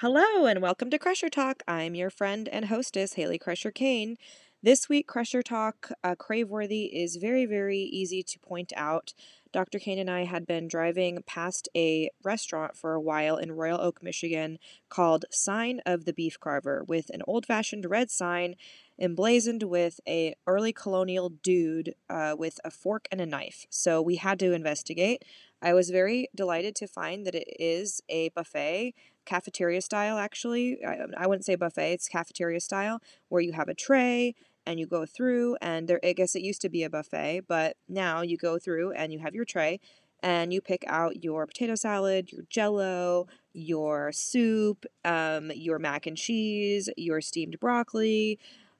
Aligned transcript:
Hello 0.00 0.44
and 0.44 0.60
welcome 0.60 0.90
to 0.90 0.98
Crusher 0.98 1.30
Talk. 1.30 1.62
I'm 1.66 1.94
your 1.94 2.10
friend 2.10 2.50
and 2.50 2.66
hostess, 2.66 3.14
Hayley 3.14 3.38
Crusher 3.38 3.70
Kane. 3.70 4.18
This 4.62 4.90
week, 4.90 5.06
Crusher 5.06 5.42
Talk, 5.42 5.90
uh, 6.04 6.14
Craveworthy, 6.16 6.90
is 6.92 7.16
very, 7.16 7.46
very 7.46 7.78
easy 7.78 8.22
to 8.22 8.38
point 8.38 8.74
out. 8.76 9.14
Dr. 9.52 9.78
Kane 9.78 9.98
and 9.98 10.10
I 10.10 10.24
had 10.24 10.46
been 10.46 10.68
driving 10.68 11.22
past 11.26 11.70
a 11.74 12.10
restaurant 12.22 12.76
for 12.76 12.92
a 12.92 13.00
while 13.00 13.38
in 13.38 13.52
Royal 13.52 13.80
Oak, 13.80 14.02
Michigan 14.02 14.58
called 14.90 15.24
Sign 15.30 15.80
of 15.86 16.04
the 16.04 16.12
Beefcarver 16.12 16.84
with 16.86 17.08
an 17.08 17.22
old 17.26 17.46
fashioned 17.46 17.86
red 17.88 18.10
sign 18.10 18.56
emblazoned 19.00 19.62
with 19.62 19.98
a 20.06 20.34
early 20.46 20.74
colonial 20.74 21.30
dude 21.30 21.94
uh, 22.10 22.36
with 22.38 22.60
a 22.66 22.70
fork 22.70 23.08
and 23.10 23.22
a 23.22 23.26
knife. 23.26 23.64
So 23.70 24.02
we 24.02 24.16
had 24.16 24.38
to 24.40 24.52
investigate. 24.52 25.24
I 25.62 25.72
was 25.72 25.88
very 25.88 26.28
delighted 26.34 26.74
to 26.76 26.86
find 26.86 27.26
that 27.26 27.34
it 27.34 27.48
is 27.58 28.02
a 28.10 28.28
buffet 28.30 28.92
cafeteria 29.26 29.80
style 29.80 30.18
actually 30.18 30.78
I, 30.84 30.98
I 31.16 31.26
wouldn't 31.26 31.44
say 31.44 31.54
buffet 31.54 31.92
it's 31.92 32.08
cafeteria 32.08 32.60
style 32.60 33.00
where 33.28 33.42
you 33.42 33.52
have 33.52 33.68
a 33.68 33.74
tray 33.74 34.34
and 34.64 34.80
you 34.80 34.86
go 34.86 35.06
through 35.06 35.56
and 35.60 35.88
there 35.88 36.00
i 36.04 36.12
guess 36.12 36.34
it 36.34 36.42
used 36.42 36.62
to 36.62 36.68
be 36.68 36.82
a 36.82 36.90
buffet 36.90 37.42
but 37.46 37.76
now 37.88 38.22
you 38.22 38.36
go 38.36 38.58
through 38.58 38.92
and 38.92 39.12
you 39.12 39.18
have 39.18 39.34
your 39.34 39.44
tray 39.44 39.80
and 40.20 40.52
you 40.52 40.60
pick 40.60 40.84
out 40.86 41.22
your 41.22 41.46
potato 41.46 41.74
salad 41.74 42.32
your 42.32 42.44
jello 42.48 43.26
your 43.52 44.12
soup 44.12 44.86
um, 45.04 45.50
your 45.54 45.78
mac 45.78 46.06
and 46.06 46.16
cheese 46.16 46.88
your 46.96 47.20
steamed 47.20 47.58
broccoli 47.60 48.38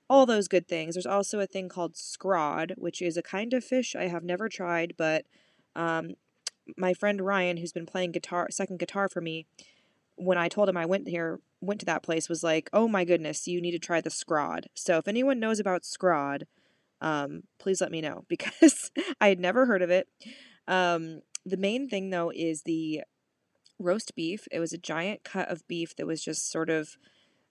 all 0.08 0.24
those 0.24 0.46
good 0.46 0.68
things. 0.68 0.94
There's 0.94 1.04
also 1.04 1.40
a 1.40 1.46
thing 1.46 1.68
called 1.68 1.94
scrod 1.94 2.72
which 2.76 3.02
is 3.02 3.16
a 3.16 3.22
kind 3.22 3.52
of 3.52 3.64
fish 3.64 3.94
i 3.96 4.08
have 4.08 4.24
never 4.24 4.48
tried 4.48 4.94
but 4.96 5.24
um, 5.74 6.14
my 6.76 6.94
friend 6.94 7.20
ryan 7.20 7.58
who's 7.58 7.72
been 7.72 7.86
playing 7.86 8.12
guitar 8.12 8.48
second 8.50 8.78
guitar 8.78 9.08
for 9.08 9.20
me 9.20 9.46
when 10.16 10.38
I 10.38 10.48
told 10.48 10.68
him 10.68 10.76
I 10.76 10.86
went 10.86 11.08
here, 11.08 11.40
went 11.60 11.80
to 11.80 11.86
that 11.86 12.02
place, 12.02 12.28
was 12.28 12.42
like, 12.42 12.68
oh 12.72 12.88
my 12.88 13.04
goodness, 13.04 13.46
you 13.46 13.60
need 13.60 13.72
to 13.72 13.78
try 13.78 14.00
the 14.00 14.10
scrod. 14.10 14.64
So 14.74 14.98
if 14.98 15.08
anyone 15.08 15.40
knows 15.40 15.60
about 15.60 15.82
scrod, 15.82 16.42
um, 17.00 17.42
please 17.58 17.80
let 17.80 17.90
me 17.90 18.00
know 18.00 18.24
because 18.28 18.90
I 19.20 19.28
had 19.28 19.40
never 19.40 19.66
heard 19.66 19.82
of 19.82 19.90
it. 19.90 20.08
Um, 20.66 21.20
the 21.44 21.56
main 21.56 21.88
thing 21.88 22.10
though 22.10 22.32
is 22.34 22.62
the 22.62 23.02
roast 23.78 24.14
beef. 24.14 24.48
It 24.50 24.60
was 24.60 24.72
a 24.72 24.78
giant 24.78 25.22
cut 25.22 25.50
of 25.50 25.66
beef 25.68 25.94
that 25.96 26.06
was 26.06 26.24
just 26.24 26.50
sort 26.50 26.70
of, 26.70 26.96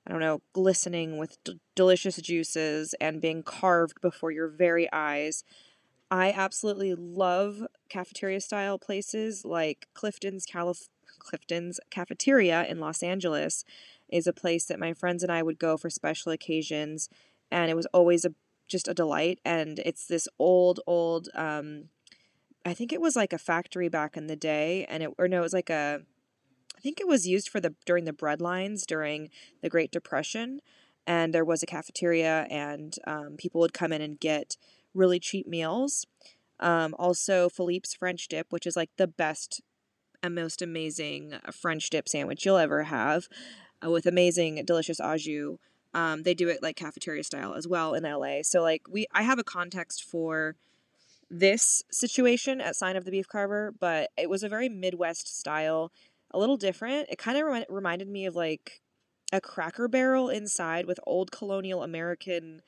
I 0.06 0.12
don't 0.12 0.20
know, 0.20 0.42
glistening 0.54 1.18
with 1.18 1.42
d- 1.44 1.60
delicious 1.76 2.18
juices 2.18 2.96
and 3.00 3.22
being 3.22 3.44
carved 3.44 4.02
before 4.02 4.32
your 4.32 4.48
very 4.50 4.92
eyes. 4.92 5.44
I 6.12 6.32
absolutely 6.32 6.94
love 6.96 7.66
cafeteria 7.90 8.42
style 8.42 8.78
places 8.78 9.44
like 9.46 9.88
Clifton's 9.94 10.46
Calif- 10.46 10.90
Clifton's 11.26 11.80
Cafeteria 11.90 12.66
in 12.66 12.80
Los 12.80 13.02
Angeles 13.02 13.66
is 14.10 14.28
a 14.28 14.34
place 14.34 14.66
that 14.66 14.80
my 14.80 14.94
friends 14.94 15.24
and 15.24 15.32
I 15.32 15.44
would 15.44 15.60
go 15.60 15.78
for 15.78 15.90
special 15.90 16.32
occasions, 16.32 17.10
and 17.52 17.70
it 17.72 17.76
was 17.76 17.88
always 17.88 18.26
a 18.26 18.34
just 18.68 18.88
a 18.88 18.94
delight. 18.94 19.40
And 19.46 19.80
it's 19.80 20.08
this 20.08 20.28
old, 20.40 20.80
old, 20.88 21.30
um, 21.36 21.90
I 22.66 22.74
think 22.74 22.92
it 22.92 23.02
was 23.02 23.16
like 23.16 23.34
a 23.34 23.38
factory 23.38 23.90
back 23.90 24.18
in 24.18 24.28
the 24.28 24.36
day, 24.36 24.86
and 24.90 25.04
it 25.04 25.10
or 25.18 25.28
no, 25.28 25.40
it 25.40 25.42
was 25.42 25.54
like 25.54 25.70
a, 25.70 26.02
I 26.78 26.82
think 26.82 27.00
it 27.00 27.08
was 27.08 27.28
used 27.28 27.50
for 27.50 27.60
the 27.60 27.74
during 27.86 28.06
the 28.06 28.14
bread 28.14 28.42
lines 28.42 28.86
during 28.86 29.30
the 29.62 29.70
Great 29.70 29.92
Depression, 29.92 30.62
and 31.08 31.34
there 31.34 31.46
was 31.46 31.64
a 31.64 31.68
cafeteria, 31.68 32.48
and 32.50 32.96
um, 33.08 33.36
people 33.38 33.62
would 33.62 33.74
come 33.74 33.92
in 33.92 34.02
and 34.02 34.20
get 34.20 34.58
really 34.94 35.20
cheap 35.20 35.48
meals. 35.48 36.06
Um, 36.60 36.96
also, 36.98 37.50
Philippe's 37.50 37.94
French 37.94 38.28
dip, 38.28 38.48
which 38.52 38.66
is 38.66 38.76
like 38.76 38.90
the 38.98 39.08
best 39.08 39.62
a 40.26 40.30
most 40.30 40.62
amazing 40.62 41.34
uh, 41.34 41.52
French 41.52 41.90
dip 41.90 42.10
sandwich 42.10 42.46
you'll 42.46 42.58
ever 42.58 42.84
have 42.84 43.28
uh, 43.86 43.90
with 43.90 44.06
amazing, 44.06 44.64
delicious 44.66 45.00
au 45.00 45.18
jus. 45.18 45.58
Um, 45.94 46.24
they 46.24 46.34
do 46.34 46.50
it 46.50 46.62
like 46.62 46.76
cafeteria 46.76 47.24
style 47.24 47.54
as 47.54 47.68
well 47.68 47.94
in 47.94 48.04
LA. 48.04 48.42
So 48.42 48.62
like 48.62 48.84
we, 48.90 49.06
I 49.14 49.24
have 49.24 49.40
a 49.40 49.44
context 49.44 50.04
for 50.04 50.56
this 51.30 51.84
situation 51.90 52.60
at 52.62 52.76
Sign 52.76 52.96
of 52.96 53.06
the 53.06 53.12
Beefcarver, 53.12 53.74
but 53.80 54.10
it 54.18 54.30
was 54.30 54.44
a 54.44 54.50
very 54.50 54.70
Midwest 54.70 55.40
style, 55.40 55.92
a 56.32 56.40
little 56.40 56.58
different. 56.58 57.08
It 57.10 57.18
kind 57.18 57.38
of 57.38 57.46
rem- 57.46 57.66
reminded 57.70 58.10
me 58.10 58.26
of 58.26 58.36
like 58.36 58.82
a 59.32 59.42
Cracker 59.42 59.88
Barrel 59.88 60.30
inside 60.30 60.86
with 60.86 61.00
old 61.08 61.32
colonial 61.32 61.82
American 61.82 62.62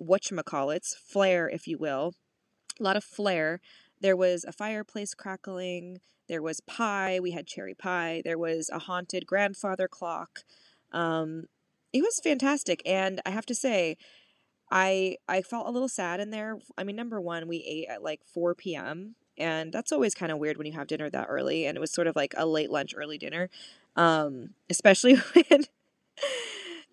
whatchamacallits, 0.00 0.96
flair, 0.96 1.48
if 1.48 1.66
you 1.66 1.78
will. 1.78 2.14
A 2.78 2.82
lot 2.82 2.96
of 2.96 3.04
flair. 3.04 3.60
There 4.00 4.16
was 4.16 4.44
a 4.44 4.52
fireplace 4.52 5.14
crackling. 5.14 6.00
There 6.28 6.42
was 6.42 6.60
pie. 6.60 7.20
We 7.20 7.32
had 7.32 7.46
cherry 7.46 7.74
pie. 7.74 8.22
There 8.24 8.38
was 8.38 8.70
a 8.70 8.80
haunted 8.80 9.26
grandfather 9.26 9.88
clock. 9.88 10.40
Um, 10.92 11.44
it 11.92 12.02
was 12.02 12.20
fantastic, 12.22 12.82
and 12.84 13.20
I 13.24 13.30
have 13.30 13.46
to 13.46 13.54
say, 13.54 13.96
I 14.70 15.16
I 15.28 15.42
felt 15.42 15.66
a 15.68 15.70
little 15.70 15.88
sad 15.88 16.20
in 16.20 16.30
there. 16.30 16.58
I 16.76 16.84
mean, 16.84 16.96
number 16.96 17.20
one, 17.20 17.48
we 17.48 17.58
ate 17.58 17.88
at 17.88 18.02
like 18.02 18.20
4 18.24 18.54
p.m. 18.54 19.14
And 19.38 19.72
that's 19.72 19.92
always 19.92 20.14
kind 20.14 20.32
of 20.32 20.38
weird 20.38 20.56
when 20.56 20.66
you 20.66 20.72
have 20.72 20.86
dinner 20.86 21.10
that 21.10 21.26
early. 21.28 21.66
And 21.66 21.76
it 21.76 21.80
was 21.80 21.92
sort 21.92 22.06
of 22.06 22.16
like 22.16 22.32
a 22.38 22.46
late 22.46 22.70
lunch, 22.70 22.94
early 22.96 23.18
dinner. 23.18 23.50
Um, 23.94 24.50
especially 24.70 25.14
when 25.48 25.64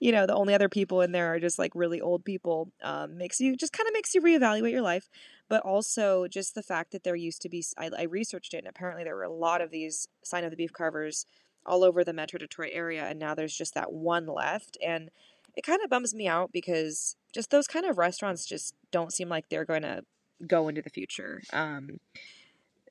you 0.04 0.12
know 0.12 0.26
the 0.26 0.36
only 0.36 0.54
other 0.54 0.68
people 0.68 1.00
in 1.00 1.14
there 1.14 1.34
are 1.34 1.40
just 1.40 1.58
like 1.58 1.72
really 1.74 2.02
old 2.02 2.26
people 2.26 2.70
um, 2.84 3.18
makes 3.18 3.40
you 3.40 3.56
just 3.56 3.72
kind 3.72 3.88
of 3.88 3.94
makes 3.94 4.14
you 4.14 4.22
reevaluate 4.22 4.72
your 4.72 4.82
life. 4.82 5.10
But 5.48 5.62
also 5.62 6.28
just 6.28 6.56
the 6.56 6.62
fact 6.62 6.92
that 6.92 7.06
there 7.06 7.16
used 7.16 7.42
to 7.44 7.50
be 7.50 7.64
I, 7.78 7.90
I 7.98 8.04
researched 8.04 8.54
it 8.54 8.58
and 8.58 8.68
apparently 8.68 9.06
there 9.06 9.16
were 9.16 9.24
a 9.24 9.32
lot 9.32 9.62
of 9.62 9.72
these 9.72 10.10
sign 10.22 10.44
of 10.44 10.52
the 10.52 10.58
beef 10.58 10.74
carvers 10.74 11.26
all 11.66 11.86
over 11.86 12.04
the 12.04 12.12
metro 12.12 12.38
detroit 12.38 12.72
area 12.74 13.06
and 13.06 13.18
now 13.18 13.34
there's 13.34 13.56
just 13.56 13.76
that 13.76 13.94
one 13.94 14.26
left. 14.26 14.78
And 14.86 15.10
it 15.56 15.64
kind 15.64 15.80
of 15.82 15.90
bums 15.90 16.14
me 16.14 16.28
out 16.28 16.52
because 16.52 17.16
just 17.34 17.50
those 17.50 17.68
kind 17.68 17.86
of 17.86 17.98
restaurants 17.98 18.46
just 18.46 18.76
don't 18.92 19.14
seem 19.14 19.30
like 19.30 19.48
they're 19.48 19.64
going 19.64 19.84
to 19.84 20.04
go 20.46 20.68
into 20.68 20.82
the 20.82 20.90
future. 20.90 21.42
Um, 21.54 22.02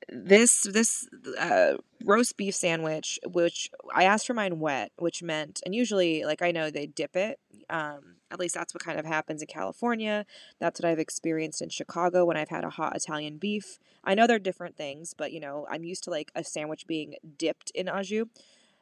this 0.09 0.61
this 0.61 1.07
uh, 1.39 1.73
roast 2.03 2.37
beef 2.37 2.55
sandwich, 2.55 3.19
which 3.25 3.69
I 3.93 4.03
asked 4.03 4.27
for 4.27 4.33
mine 4.33 4.59
wet, 4.59 4.91
which 4.97 5.23
meant, 5.23 5.61
and 5.65 5.73
usually, 5.73 6.23
like 6.23 6.41
I 6.41 6.51
know 6.51 6.69
they 6.69 6.85
dip 6.85 7.15
it. 7.15 7.39
Um, 7.69 8.15
at 8.31 8.39
least 8.39 8.55
that's 8.55 8.73
what 8.73 8.83
kind 8.83 8.99
of 8.99 9.05
happens 9.05 9.41
in 9.41 9.47
California. 9.47 10.25
That's 10.59 10.81
what 10.81 10.89
I've 10.89 10.99
experienced 10.99 11.61
in 11.61 11.69
Chicago 11.69 12.25
when 12.25 12.35
I've 12.35 12.49
had 12.49 12.63
a 12.63 12.69
hot 12.69 12.95
Italian 12.95 13.37
beef. 13.37 13.79
I 14.03 14.15
know 14.15 14.25
they're 14.25 14.39
different 14.39 14.75
things, 14.75 15.13
but 15.15 15.31
you 15.31 15.39
know, 15.39 15.67
I'm 15.69 15.83
used 15.83 16.03
to 16.05 16.09
like 16.09 16.31
a 16.35 16.43
sandwich 16.43 16.87
being 16.87 17.15
dipped 17.37 17.71
in 17.75 17.87
au 17.87 18.01
jus. 18.01 18.27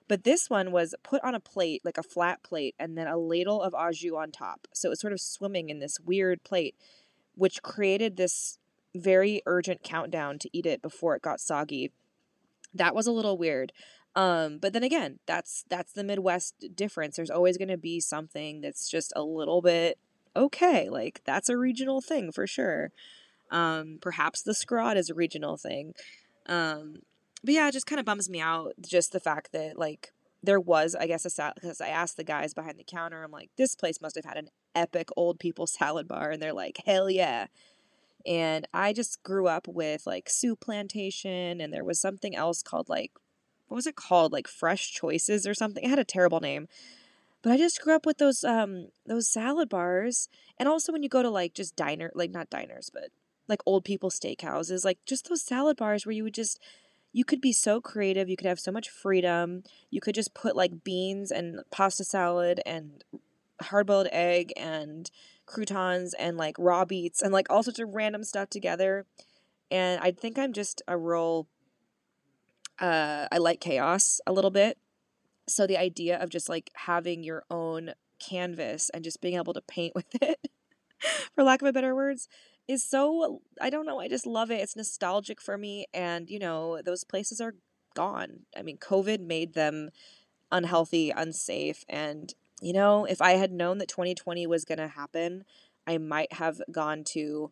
But 0.07 0.23
this 0.23 0.49
one 0.49 0.71
was 0.71 0.95
put 1.03 1.23
on 1.23 1.35
a 1.35 1.39
plate, 1.39 1.83
like 1.85 1.97
a 1.97 2.03
flat 2.03 2.43
plate, 2.43 2.75
and 2.79 2.97
then 2.97 3.07
a 3.07 3.17
ladle 3.17 3.61
of 3.61 3.73
au 3.73 3.91
jus 3.91 4.13
on 4.13 4.31
top. 4.31 4.67
So 4.73 4.87
it 4.87 4.91
was 4.91 4.99
sort 4.99 5.13
of 5.13 5.21
swimming 5.21 5.69
in 5.69 5.79
this 5.79 5.99
weird 5.99 6.43
plate, 6.43 6.75
which 7.35 7.61
created 7.61 8.17
this 8.17 8.57
very 8.95 9.41
urgent 9.45 9.83
countdown 9.83 10.39
to 10.39 10.49
eat 10.53 10.65
it 10.65 10.81
before 10.81 11.15
it 11.15 11.21
got 11.21 11.39
soggy. 11.39 11.91
That 12.73 12.95
was 12.95 13.07
a 13.07 13.11
little 13.11 13.37
weird. 13.37 13.71
Um, 14.15 14.57
but 14.57 14.73
then 14.73 14.83
again, 14.83 15.19
that's 15.25 15.63
that's 15.69 15.93
the 15.93 16.03
Midwest 16.03 16.75
difference. 16.75 17.15
There's 17.15 17.29
always 17.29 17.57
going 17.57 17.69
to 17.69 17.77
be 17.77 17.99
something 17.99 18.61
that's 18.61 18.89
just 18.89 19.13
a 19.15 19.23
little 19.23 19.61
bit 19.61 19.97
okay. 20.35 20.89
Like 20.89 21.21
that's 21.25 21.49
a 21.49 21.57
regional 21.57 22.01
thing 22.01 22.31
for 22.31 22.45
sure. 22.45 22.91
Um, 23.49 23.99
perhaps 24.01 24.41
the 24.41 24.53
scrod 24.53 24.95
is 24.95 25.09
a 25.09 25.13
regional 25.13 25.57
thing. 25.57 25.93
Um, 26.47 27.03
but 27.43 27.53
yeah, 27.53 27.67
it 27.67 27.73
just 27.73 27.85
kind 27.85 27.99
of 27.99 28.05
bums 28.05 28.29
me 28.29 28.39
out 28.39 28.73
just 28.81 29.11
the 29.11 29.19
fact 29.19 29.51
that 29.53 29.77
like 29.77 30.11
there 30.43 30.59
was, 30.59 30.95
I 30.95 31.07
guess, 31.07 31.25
a 31.25 31.29
salad 31.29 31.55
because 31.55 31.81
I 31.81 31.89
asked 31.89 32.17
the 32.17 32.23
guys 32.23 32.53
behind 32.53 32.79
the 32.79 32.83
counter. 32.83 33.23
I'm 33.23 33.31
like, 33.31 33.49
this 33.57 33.75
place 33.75 34.01
must 34.01 34.15
have 34.15 34.25
had 34.25 34.37
an 34.37 34.49
epic 34.75 35.09
old 35.15 35.39
people 35.39 35.67
salad 35.67 36.07
bar, 36.07 36.31
and 36.31 36.41
they're 36.41 36.53
like, 36.53 36.79
hell 36.85 37.09
yeah. 37.09 37.47
And 38.25 38.67
I 38.73 38.93
just 38.93 39.23
grew 39.23 39.47
up 39.47 39.67
with 39.67 40.05
like 40.05 40.29
Souplantation, 40.29 41.63
and 41.63 41.73
there 41.73 41.83
was 41.83 41.99
something 41.99 42.35
else 42.35 42.61
called 42.63 42.89
like, 42.89 43.11
what 43.67 43.75
was 43.75 43.87
it 43.87 43.95
called? 43.95 44.31
Like 44.33 44.47
Fresh 44.47 44.91
Choices 44.91 45.47
or 45.47 45.53
something. 45.53 45.83
It 45.83 45.89
had 45.89 45.99
a 45.99 46.03
terrible 46.03 46.39
name. 46.39 46.67
But 47.41 47.53
I 47.53 47.57
just 47.57 47.81
grew 47.81 47.95
up 47.95 48.05
with 48.05 48.17
those 48.17 48.43
um 48.43 48.89
those 49.05 49.27
salad 49.27 49.69
bars, 49.69 50.29
and 50.57 50.69
also 50.69 50.91
when 50.91 51.03
you 51.03 51.09
go 51.09 51.23
to 51.23 51.29
like 51.29 51.53
just 51.53 51.75
diner, 51.75 52.11
like 52.13 52.31
not 52.31 52.49
diners, 52.49 52.89
but 52.93 53.09
like 53.47 53.61
old 53.65 53.83
people 53.83 54.09
steakhouses, 54.09 54.85
like 54.85 54.99
just 55.05 55.29
those 55.29 55.41
salad 55.41 55.77
bars 55.77 56.05
where 56.05 56.13
you 56.13 56.23
would 56.23 56.33
just 56.33 56.59
you 57.13 57.25
could 57.25 57.41
be 57.41 57.51
so 57.51 57.81
creative, 57.81 58.29
you 58.29 58.37
could 58.37 58.47
have 58.47 58.59
so 58.59 58.71
much 58.71 58.89
freedom. 58.89 59.63
You 59.89 59.99
could 60.01 60.15
just 60.15 60.33
put 60.33 60.55
like 60.55 60.83
beans 60.83 61.31
and 61.31 61.61
pasta 61.71 62.03
salad 62.03 62.61
and 62.65 63.03
hard 63.61 63.87
boiled 63.87 64.07
egg 64.11 64.53
and 64.57 65.11
croutons 65.51 66.13
and 66.13 66.37
like 66.37 66.55
raw 66.57 66.85
beets 66.85 67.21
and 67.21 67.33
like 67.33 67.47
all 67.49 67.63
sorts 67.63 67.79
of 67.79 67.93
random 67.93 68.23
stuff 68.23 68.49
together. 68.49 69.05
And 69.69 70.01
I 70.01 70.11
think 70.11 70.39
I'm 70.39 70.53
just 70.53 70.81
a 70.87 70.97
real, 70.97 71.47
uh, 72.79 73.27
I 73.31 73.37
like 73.37 73.59
chaos 73.59 74.19
a 74.25 74.33
little 74.33 74.51
bit. 74.51 74.77
So 75.47 75.67
the 75.67 75.77
idea 75.77 76.21
of 76.21 76.29
just 76.29 76.49
like 76.49 76.71
having 76.75 77.23
your 77.23 77.43
own 77.49 77.93
canvas 78.19 78.89
and 78.93 79.03
just 79.03 79.21
being 79.21 79.35
able 79.35 79.53
to 79.53 79.61
paint 79.61 79.93
with 79.95 80.21
it, 80.21 80.39
for 81.35 81.43
lack 81.43 81.61
of 81.61 81.67
a 81.67 81.73
better 81.73 81.95
words, 81.95 82.27
is 82.67 82.83
so, 82.83 83.41
I 83.59 83.69
don't 83.69 83.85
know, 83.85 83.99
I 83.99 84.07
just 84.07 84.25
love 84.25 84.51
it. 84.51 84.61
It's 84.61 84.75
nostalgic 84.75 85.41
for 85.41 85.57
me. 85.57 85.85
And, 85.93 86.29
you 86.29 86.39
know, 86.39 86.81
those 86.83 87.03
places 87.03 87.41
are 87.41 87.55
gone. 87.95 88.41
I 88.55 88.61
mean, 88.61 88.77
COVID 88.77 89.19
made 89.19 89.53
them 89.53 89.89
unhealthy, 90.51 91.11
unsafe. 91.11 91.83
And, 91.89 92.33
you 92.61 92.73
know, 92.73 93.05
if 93.05 93.21
I 93.21 93.33
had 93.33 93.51
known 93.51 93.79
that 93.79 93.87
2020 93.87 94.45
was 94.47 94.63
going 94.63 94.77
to 94.77 94.87
happen, 94.87 95.43
I 95.87 95.97
might 95.97 96.33
have 96.33 96.61
gone 96.71 97.03
to 97.05 97.51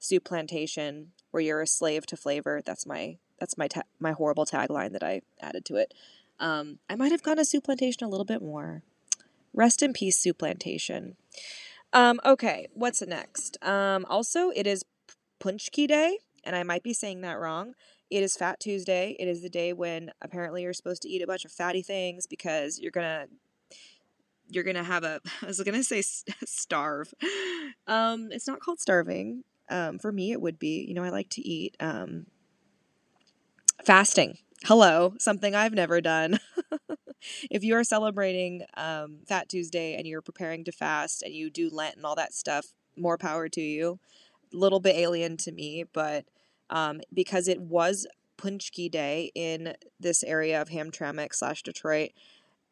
Souplantation 0.00 1.08
where 1.30 1.42
you're 1.42 1.62
a 1.62 1.66
slave 1.66 2.06
to 2.06 2.16
flavor. 2.16 2.62
That's 2.64 2.86
my 2.86 3.18
that's 3.40 3.58
my 3.58 3.66
ta- 3.66 3.82
my 3.98 4.12
horrible 4.12 4.46
tagline 4.46 4.92
that 4.92 5.02
I 5.02 5.22
added 5.40 5.64
to 5.66 5.76
it. 5.76 5.92
Um, 6.38 6.78
I 6.88 6.94
might 6.94 7.10
have 7.10 7.22
gone 7.22 7.36
to 7.36 7.42
Souplantation 7.42 8.02
a 8.02 8.08
little 8.08 8.24
bit 8.24 8.42
more. 8.42 8.82
Rest 9.52 9.82
in 9.82 9.92
peace, 9.92 10.22
Souplantation. 10.22 11.14
Um, 11.92 12.20
okay, 12.24 12.68
what's 12.74 13.02
next? 13.02 13.56
Um, 13.62 14.04
also, 14.08 14.50
it 14.50 14.66
is 14.66 14.84
Paczki 15.40 15.88
Day, 15.88 16.18
and 16.44 16.54
I 16.54 16.62
might 16.62 16.82
be 16.82 16.92
saying 16.92 17.20
that 17.22 17.38
wrong. 17.38 17.74
It 18.10 18.22
is 18.22 18.36
Fat 18.36 18.60
Tuesday. 18.60 19.16
It 19.18 19.26
is 19.26 19.42
the 19.42 19.48
day 19.48 19.72
when 19.72 20.10
apparently 20.20 20.62
you're 20.62 20.72
supposed 20.72 21.02
to 21.02 21.08
eat 21.08 21.22
a 21.22 21.26
bunch 21.26 21.44
of 21.44 21.52
fatty 21.52 21.82
things 21.82 22.26
because 22.26 22.78
you're 22.78 22.90
gonna 22.90 23.26
you're 24.48 24.64
gonna 24.64 24.84
have 24.84 25.04
a 25.04 25.20
I 25.42 25.46
was 25.46 25.60
gonna 25.60 25.82
say 25.82 26.02
starve. 26.44 27.12
Um, 27.86 28.28
it's 28.30 28.46
not 28.46 28.60
called 28.60 28.80
starving. 28.80 29.44
Um, 29.70 29.98
for 29.98 30.12
me, 30.12 30.32
it 30.32 30.40
would 30.40 30.58
be. 30.58 30.84
You 30.86 30.94
know, 30.94 31.04
I 31.04 31.10
like 31.10 31.30
to 31.30 31.46
eat. 31.46 31.76
Um, 31.80 32.26
fasting. 33.84 34.38
Hello, 34.64 35.14
something 35.18 35.54
I've 35.54 35.74
never 35.74 36.00
done. 36.00 36.38
if 37.50 37.62
you 37.64 37.74
are 37.74 37.84
celebrating 37.84 38.64
um, 38.76 39.18
Fat 39.26 39.48
Tuesday 39.48 39.94
and 39.94 40.06
you're 40.06 40.22
preparing 40.22 40.64
to 40.64 40.72
fast 40.72 41.22
and 41.22 41.34
you 41.34 41.50
do 41.50 41.68
Lent 41.70 41.96
and 41.96 42.06
all 42.06 42.14
that 42.14 42.32
stuff, 42.32 42.66
more 42.96 43.18
power 43.18 43.48
to 43.50 43.60
you. 43.60 43.98
A 44.52 44.56
little 44.56 44.80
bit 44.80 44.96
alien 44.96 45.36
to 45.38 45.52
me, 45.52 45.84
but 45.92 46.24
um, 46.70 47.00
because 47.12 47.48
it 47.48 47.60
was 47.60 48.06
Paczki 48.38 48.90
Day 48.90 49.30
in 49.34 49.74
this 50.00 50.22
area 50.22 50.60
of 50.60 50.68
Hamtramck 50.68 51.34
slash 51.34 51.62
Detroit, 51.62 52.10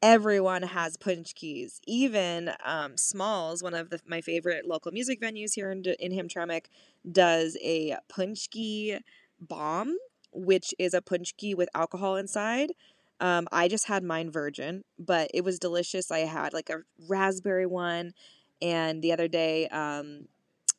everyone 0.02 0.62
has 0.62 0.96
paczkis. 0.96 1.78
Even 1.87 2.50
um, 2.64 2.96
Smalls, 2.96 3.62
one 3.62 3.75
of 3.75 3.90
the, 3.90 4.00
my 4.06 4.20
favorite 4.20 4.66
local 4.66 4.90
music 4.93 5.20
venues 5.20 5.54
here 5.54 5.70
in, 5.70 5.84
in 6.00 6.12
Hamtramck, 6.12 6.64
does 7.10 7.56
a 7.62 7.96
paczki 8.12 8.99
bomb, 9.40 9.96
which 10.32 10.75
is 10.78 10.93
a 10.93 11.00
paczki 11.00 11.54
with 11.56 11.69
alcohol 11.75 12.16
inside. 12.16 12.72
Um, 13.20 13.46
I 13.52 13.69
just 13.69 13.87
had 13.87 14.02
mine 14.02 14.32
virgin, 14.32 14.82
but 14.99 15.31
it 15.32 15.44
was 15.44 15.60
delicious. 15.60 16.10
I 16.10 16.20
had 16.20 16.52
like 16.52 16.70
a 16.70 16.82
raspberry 17.08 17.66
one, 17.66 18.14
and 18.60 19.00
the 19.00 19.12
other 19.12 19.28
day 19.28 19.69
um, 19.69 20.26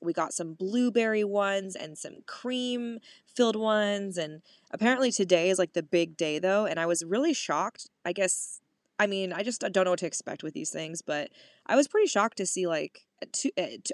we 0.01 0.11
got 0.11 0.33
some 0.33 0.53
blueberry 0.53 1.23
ones 1.23 1.75
and 1.75 1.97
some 1.97 2.17
cream 2.25 2.99
filled 3.25 3.55
ones. 3.55 4.17
And 4.17 4.41
apparently 4.71 5.11
today 5.11 5.49
is 5.49 5.57
like 5.57 5.71
the 5.71 5.83
big 5.83 6.17
day 6.17 6.37
though, 6.37 6.65
and 6.65 6.79
I 6.79 6.85
was 6.85 7.05
really 7.05 7.33
shocked. 7.33 7.89
I 8.03 8.11
guess 8.11 8.59
I 9.00 9.07
mean 9.07 9.34
I 9.34 9.44
just 9.44 9.62
don't 9.62 9.84
know 9.86 9.92
what 9.92 10.00
to 10.00 10.07
expect 10.07 10.44
with 10.44 10.54
these 10.54 10.69
things, 10.69 11.01
but 11.01 11.30
I 11.66 11.75
was 11.75 11.88
pretty 11.88 12.07
shocked 12.07 12.38
to 12.38 12.45
see 12.45 12.68
like 12.68 13.06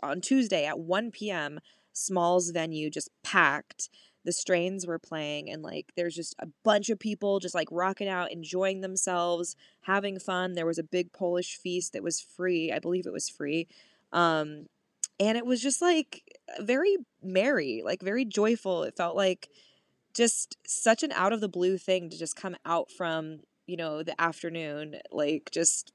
on 0.03 0.21
Tuesday 0.21 0.65
at 0.65 0.79
1 0.79 1.11
p.m. 1.11 1.59
Smalls 1.93 2.51
venue 2.51 2.89
just 2.89 3.09
packed 3.23 3.89
the 4.25 4.33
strains 4.33 4.85
were 4.85 4.99
playing 4.99 5.49
and 5.49 5.63
like 5.63 5.91
there's 5.95 6.15
just 6.15 6.35
a 6.39 6.47
bunch 6.63 6.89
of 6.89 6.99
people 6.99 7.39
just 7.39 7.55
like 7.55 7.67
rocking 7.71 8.07
out 8.07 8.31
enjoying 8.31 8.81
themselves 8.81 9.55
having 9.81 10.19
fun 10.19 10.53
there 10.53 10.65
was 10.65 10.77
a 10.77 10.83
big 10.83 11.11
polish 11.13 11.57
feast 11.57 11.93
that 11.93 12.03
was 12.03 12.19
free 12.21 12.71
i 12.71 12.79
believe 12.79 13.05
it 13.05 13.13
was 13.13 13.29
free 13.29 13.67
um 14.11 14.65
and 15.19 15.37
it 15.37 15.45
was 15.45 15.61
just 15.61 15.81
like 15.81 16.23
very 16.59 16.97
merry 17.23 17.81
like 17.83 18.01
very 18.01 18.25
joyful 18.25 18.83
it 18.83 18.95
felt 18.95 19.15
like 19.15 19.49
just 20.13 20.57
such 20.65 21.03
an 21.03 21.11
out 21.13 21.33
of 21.33 21.41
the 21.41 21.49
blue 21.49 21.77
thing 21.77 22.09
to 22.09 22.17
just 22.17 22.35
come 22.35 22.55
out 22.65 22.91
from 22.91 23.39
you 23.69 23.77
know 23.77 24.03
the 24.03 24.19
afternoon 24.19 24.97
like 25.11 25.49
just 25.51 25.93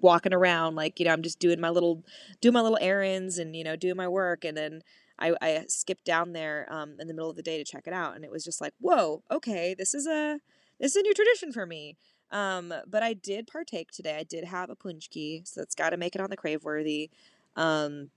walking 0.00 0.34
around 0.34 0.74
like 0.74 0.98
you 0.98 1.06
know 1.06 1.12
i'm 1.12 1.22
just 1.22 1.38
doing 1.38 1.60
my 1.60 1.70
little 1.70 2.02
doing 2.40 2.52
my 2.52 2.60
little 2.60 2.78
errands 2.80 3.38
and 3.38 3.54
you 3.54 3.64
know 3.64 3.76
doing 3.76 3.96
my 3.96 4.08
work 4.08 4.44
and 4.44 4.56
then 4.56 4.82
I, 5.18 5.34
I 5.40 5.64
skipped 5.68 6.04
down 6.04 6.32
there 6.32 6.66
um, 6.70 6.96
in 7.00 7.08
the 7.08 7.14
middle 7.14 7.30
of 7.30 7.36
the 7.36 7.42
day 7.42 7.56
to 7.58 7.64
check 7.64 7.86
it 7.86 7.92
out, 7.92 8.16
and 8.16 8.24
it 8.24 8.30
was 8.30 8.44
just 8.44 8.60
like, 8.60 8.74
whoa, 8.80 9.22
okay, 9.30 9.74
this 9.76 9.94
is 9.94 10.06
a 10.06 10.40
this 10.78 10.94
is 10.94 10.96
a 10.96 11.02
new 11.02 11.14
tradition 11.14 11.52
for 11.52 11.64
me. 11.64 11.96
Um, 12.30 12.74
but 12.86 13.02
I 13.02 13.14
did 13.14 13.46
partake 13.46 13.90
today. 13.90 14.16
I 14.16 14.24
did 14.24 14.44
have 14.44 14.68
a 14.68 14.76
paczki, 14.76 15.46
so 15.46 15.60
that's 15.60 15.74
got 15.74 15.90
to 15.90 15.96
make 15.96 16.14
it 16.14 16.20
on 16.20 16.30
the 16.30 16.36
crave 16.36 16.64
worthy. 16.64 17.10
Um, 17.54 18.10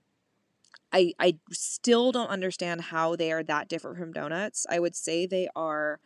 I 0.92 1.14
I 1.20 1.38
still 1.52 2.12
don't 2.12 2.30
understand 2.30 2.82
how 2.82 3.16
they 3.16 3.32
are 3.32 3.44
that 3.44 3.70
different 3.70 3.98
from 3.98 4.12
donuts. 4.12 4.66
I 4.70 4.80
would 4.80 4.96
say 4.96 5.26
they 5.26 5.48
are 5.56 6.00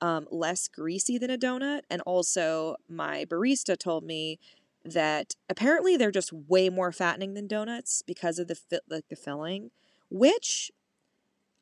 um, 0.00 0.26
less 0.30 0.68
greasy 0.68 1.18
than 1.18 1.30
a 1.30 1.38
donut, 1.38 1.82
and 1.90 2.00
also 2.02 2.76
my 2.88 3.24
barista 3.24 3.76
told 3.76 4.04
me 4.04 4.38
that 4.84 5.34
apparently 5.48 5.96
they're 5.96 6.10
just 6.10 6.32
way 6.32 6.68
more 6.70 6.92
fattening 6.92 7.34
than 7.34 7.46
donuts 7.46 8.02
because 8.02 8.38
of 8.38 8.48
the 8.48 8.54
fi- 8.54 8.80
like 8.88 9.08
the 9.08 9.16
filling 9.16 9.70
which 10.10 10.70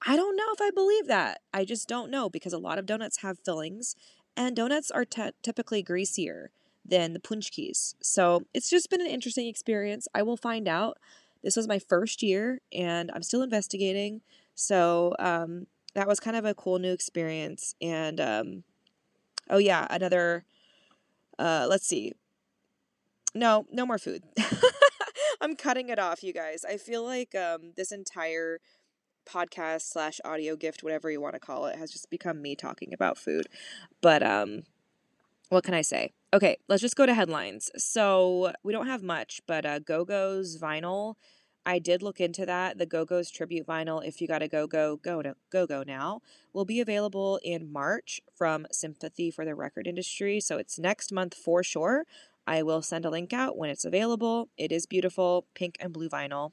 I 0.06 0.16
don't 0.16 0.36
know 0.36 0.52
if 0.52 0.60
I 0.60 0.70
believe 0.70 1.06
that. 1.06 1.40
I 1.52 1.64
just 1.64 1.88
don't 1.88 2.10
know 2.10 2.28
because 2.28 2.52
a 2.52 2.58
lot 2.58 2.78
of 2.78 2.86
donuts 2.86 3.22
have 3.22 3.38
fillings 3.38 3.96
and 4.36 4.54
donuts 4.54 4.90
are 4.90 5.04
t- 5.04 5.30
typically 5.42 5.82
greasier 5.82 6.50
than 6.84 7.12
the 7.12 7.18
paczkis. 7.18 7.94
So 8.02 8.44
it's 8.54 8.70
just 8.70 8.90
been 8.90 9.00
an 9.00 9.06
interesting 9.06 9.48
experience. 9.48 10.06
I 10.14 10.22
will 10.22 10.36
find 10.36 10.68
out. 10.68 10.98
This 11.42 11.56
was 11.56 11.68
my 11.68 11.78
first 11.78 12.22
year 12.22 12.60
and 12.72 13.10
I'm 13.14 13.22
still 13.22 13.42
investigating. 13.42 14.20
So 14.54 15.14
um, 15.18 15.66
that 15.96 16.06
was 16.06 16.20
kind 16.20 16.37
of 16.37 16.44
a 16.44 16.54
cool 16.54 16.78
new 16.78 16.93
experience. 16.93 17.75
And 17.81 18.20
um, 18.20 18.64
oh, 19.48 19.56
yeah, 19.56 19.87
another, 19.88 20.44
uh, 21.38 21.66
let's 21.70 21.87
see. 21.87 22.12
No, 23.34 23.64
no 23.72 23.87
more 23.87 23.96
food. 23.96 24.22
I'm 25.40 25.56
cutting 25.56 25.88
it 25.88 25.98
off, 25.98 26.22
you 26.22 26.34
guys. 26.34 26.66
I 26.66 26.76
feel 26.76 27.02
like 27.02 27.34
um, 27.34 27.72
this 27.78 27.93
entire 27.93 28.60
podcast 29.26 29.90
slash 29.90 30.20
audio 30.22 30.54
gift, 30.54 30.82
whatever 30.82 31.10
you 31.10 31.20
want 31.20 31.32
to 31.32 31.40
call 31.40 31.64
it, 31.64 31.76
has 31.76 31.90
just 31.90 32.10
become 32.10 32.43
me 32.43 32.54
talking 32.54 32.93
about 32.93 33.16
food. 33.16 33.46
But 34.02 34.22
um, 34.22 34.64
what 35.48 35.64
can 35.64 35.72
I 35.72 35.81
say? 35.81 36.12
Okay, 36.34 36.58
let's 36.69 36.82
just 36.82 36.96
go 36.96 37.06
to 37.06 37.14
headlines. 37.14 37.70
So 37.78 38.52
we 38.62 38.75
don't 38.75 38.87
have 38.87 39.02
much, 39.02 39.40
but 39.46 39.64
uh, 39.64 39.78
Go 39.78 40.04
Go's 40.04 40.58
vinyl. 40.58 41.14
I 41.66 41.80
did 41.80 42.00
look 42.00 42.20
into 42.20 42.46
that. 42.46 42.78
The 42.78 42.86
Go 42.86 43.04
Go's 43.04 43.28
tribute 43.28 43.66
vinyl, 43.66 44.06
if 44.06 44.20
you 44.20 44.28
got 44.28 44.40
a 44.40 44.46
Go 44.46 44.68
Go, 44.68 44.96
go 44.96 45.34
Go 45.50 45.66
Go 45.66 45.82
now, 45.84 46.22
will 46.52 46.64
be 46.64 46.80
available 46.80 47.40
in 47.42 47.72
March 47.72 48.20
from 48.36 48.68
Sympathy 48.70 49.32
for 49.32 49.44
the 49.44 49.56
Record 49.56 49.88
Industry. 49.88 50.38
So 50.38 50.58
it's 50.58 50.78
next 50.78 51.12
month 51.12 51.34
for 51.34 51.64
sure. 51.64 52.04
I 52.46 52.62
will 52.62 52.82
send 52.82 53.04
a 53.04 53.10
link 53.10 53.32
out 53.32 53.58
when 53.58 53.68
it's 53.68 53.84
available. 53.84 54.48
It 54.56 54.70
is 54.70 54.86
beautiful, 54.86 55.46
pink 55.55 55.76
and 55.81 55.93
blue 55.93 56.08
vinyl. 56.08 56.52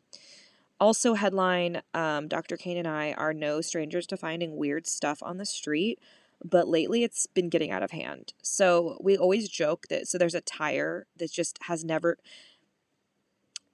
Also, 0.79 1.13
headline 1.13 1.83
um, 1.93 2.27
Dr. 2.27 2.57
Kane 2.57 2.77
and 2.77 2.87
I 2.87 3.13
are 3.13 3.33
no 3.33 3.61
strangers 3.61 4.07
to 4.07 4.17
finding 4.17 4.57
weird 4.57 4.87
stuff 4.87 5.21
on 5.21 5.37
the 5.37 5.45
street, 5.45 5.99
but 6.43 6.67
lately 6.67 7.03
it's 7.03 7.27
been 7.27 7.49
getting 7.49 7.69
out 7.69 7.83
of 7.83 7.91
hand. 7.91 8.33
So, 8.41 8.97
we 8.99 9.15
always 9.15 9.47
joke 9.47 9.85
that 9.89 10.07
so 10.07 10.17
there's 10.17 10.33
a 10.33 10.41
tire 10.41 11.05
that 11.17 11.31
just 11.31 11.59
has 11.67 11.83
never. 11.83 12.17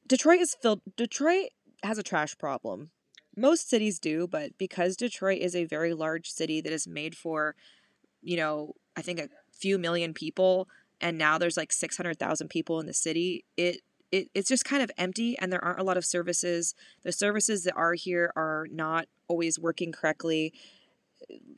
Detroit 0.09 0.41
is 0.41 0.55
filled. 0.55 0.81
Detroit 0.97 1.49
has 1.83 1.97
a 1.97 2.03
trash 2.03 2.37
problem. 2.37 2.89
Most 3.37 3.69
cities 3.69 3.99
do, 3.99 4.27
but 4.27 4.57
because 4.57 4.97
Detroit 4.97 5.39
is 5.39 5.55
a 5.55 5.63
very 5.63 5.93
large 5.93 6.29
city 6.29 6.59
that 6.59 6.73
is 6.73 6.87
made 6.87 7.15
for, 7.15 7.55
you 8.21 8.35
know, 8.35 8.73
I 8.97 9.01
think 9.01 9.19
a 9.19 9.29
few 9.53 9.77
million 9.77 10.13
people, 10.13 10.67
and 10.99 11.17
now 11.17 11.37
there's 11.37 11.55
like 11.55 11.71
600,000 11.71 12.49
people 12.49 12.79
in 12.79 12.87
the 12.87 12.93
city, 12.93 13.45
it 13.55 13.81
it, 14.11 14.27
it's 14.33 14.49
just 14.49 14.65
kind 14.65 14.81
of 14.81 14.89
empty 14.97 15.37
and 15.37 15.53
there 15.53 15.63
aren't 15.63 15.79
a 15.79 15.83
lot 15.83 15.95
of 15.95 16.03
services. 16.03 16.73
The 17.03 17.11
services 17.11 17.63
that 17.65 17.75
are 17.75 17.93
here 17.93 18.33
are 18.35 18.65
not 18.71 19.07
always 19.27 19.59
working 19.59 19.91
correctly. 19.91 20.51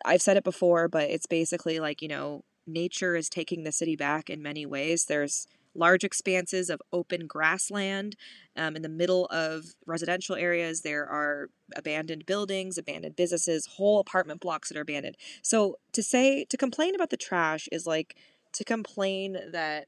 I've 0.03 0.21
said 0.21 0.35
it 0.35 0.43
before, 0.43 0.89
but 0.89 1.09
it's 1.09 1.27
basically 1.27 1.79
like, 1.79 2.01
you 2.01 2.09
know, 2.09 2.43
nature 2.67 3.15
is 3.15 3.29
taking 3.29 3.63
the 3.63 3.71
city 3.71 3.95
back 3.95 4.29
in 4.29 4.41
many 4.41 4.65
ways. 4.65 5.05
There's 5.05 5.47
large 5.73 6.03
expanses 6.03 6.69
of 6.69 6.81
open 6.91 7.27
grassland 7.27 8.15
um, 8.55 8.75
in 8.75 8.81
the 8.81 8.89
middle 8.89 9.25
of 9.27 9.65
residential 9.85 10.35
areas. 10.35 10.81
There 10.81 11.07
are 11.07 11.49
abandoned 11.75 12.25
buildings, 12.25 12.77
abandoned 12.77 13.15
businesses, 13.15 13.65
whole 13.77 13.99
apartment 13.99 14.41
blocks 14.41 14.69
that 14.69 14.77
are 14.77 14.81
abandoned. 14.81 15.17
So 15.41 15.77
to 15.93 16.03
say, 16.03 16.45
to 16.45 16.57
complain 16.57 16.95
about 16.95 17.09
the 17.09 17.17
trash 17.17 17.67
is 17.71 17.87
like 17.87 18.15
to 18.53 18.63
complain 18.63 19.37
that 19.51 19.87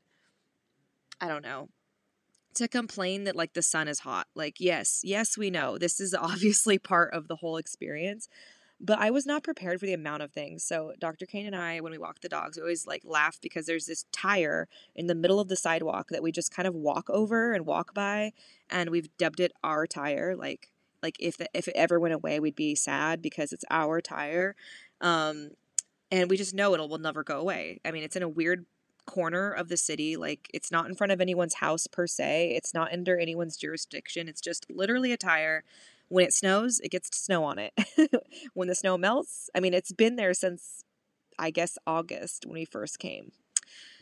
I 1.20 1.28
don't 1.28 1.44
know 1.44 1.70
to 2.56 2.68
complain 2.68 3.24
that 3.24 3.36
like 3.36 3.54
the 3.54 3.62
sun 3.62 3.88
is 3.88 4.00
hot. 4.00 4.28
Like 4.36 4.60
yes, 4.60 5.02
yes 5.04 5.38
we 5.38 5.50
know. 5.50 5.78
This 5.78 6.00
is 6.00 6.14
obviously 6.20 6.78
part 6.78 7.14
of 7.14 7.28
the 7.28 7.38
whole 7.38 7.58
experience. 7.58 8.28
But 8.80 9.00
I 9.00 9.12
was 9.12 9.26
not 9.26 9.44
prepared 9.44 9.80
for 9.80 9.86
the 9.86 9.94
amount 9.94 10.24
of 10.24 10.32
things. 10.32 10.64
So 10.64 10.94
Dr. 11.00 11.26
Kane 11.26 11.46
and 11.46 11.56
I, 11.56 11.80
when 11.80 11.92
we 11.92 11.98
walk 11.98 12.20
the 12.20 12.28
dogs, 12.28 12.58
we 12.58 12.64
always 12.64 12.86
like 12.86 13.02
laugh 13.06 13.38
because 13.42 13.66
there's 13.66 13.86
this 13.86 14.06
tire 14.12 14.68
in 14.94 15.08
the 15.08 15.16
middle 15.16 15.40
of 15.40 15.48
the 15.48 15.56
sidewalk 15.56 16.10
that 16.10 16.22
we 16.24 16.32
just 16.32 16.54
kind 16.54 16.68
of 16.68 16.76
walk 16.76 17.10
over 17.10 17.54
and 17.54 17.66
walk 17.66 17.94
by, 17.94 18.34
and 18.70 18.90
we've 18.90 19.16
dubbed 19.18 19.40
it 19.40 19.54
our 19.64 19.88
tire. 19.88 20.36
Like 20.36 20.70
like 21.02 21.18
if 21.20 21.38
the, 21.38 21.48
if 21.54 21.68
it 21.68 21.76
ever 21.76 22.00
went 22.00 22.14
away, 22.14 22.40
we'd 22.40 22.56
be 22.56 22.76
sad 22.76 23.22
because 23.22 23.52
it's 23.52 23.66
our 23.70 24.02
tire. 24.02 24.56
Um, 25.02 25.52
and 26.12 26.30
we 26.30 26.38
just 26.38 26.54
know 26.54 26.74
it 26.74 26.80
will 26.80 26.98
never 26.98 27.24
go 27.24 27.40
away. 27.40 27.80
I 27.84 27.92
mean, 27.92 28.04
it's 28.04 28.16
in 28.16 28.24
a 28.24 28.30
weird 28.30 28.66
corner 29.06 29.52
of 29.52 29.68
the 29.68 29.78
city. 29.78 30.16
Like 30.16 30.50
it's 30.54 30.72
not 30.72 30.88
in 30.88 30.96
front 30.96 31.12
of 31.12 31.20
anyone's 31.20 31.56
house 31.56 31.88
per 31.88 32.08
se. 32.08 32.54
It's 32.56 32.74
not 32.74 32.94
under 32.94 33.18
anyone's 33.18 33.58
jurisdiction. 33.58 34.28
It's 34.28 34.42
just 34.42 34.66
literally 34.70 35.12
a 35.12 35.18
tire. 35.18 35.64
When 36.10 36.26
it 36.26 36.34
snows, 36.34 36.80
it 36.84 36.92
gets 36.92 37.16
snow 37.18 37.44
on 37.44 37.58
it. 37.60 37.74
when 38.54 38.68
the 38.68 38.76
snow 38.76 38.98
melts, 38.98 39.50
I 39.56 39.60
mean, 39.60 39.74
it's 39.74 39.92
been 39.92 40.16
there 40.16 40.34
since 40.34 40.84
I 41.40 41.50
guess 41.50 41.78
August 41.88 42.46
when 42.46 42.54
we 42.54 42.66
first 42.66 43.00
came. 43.00 43.32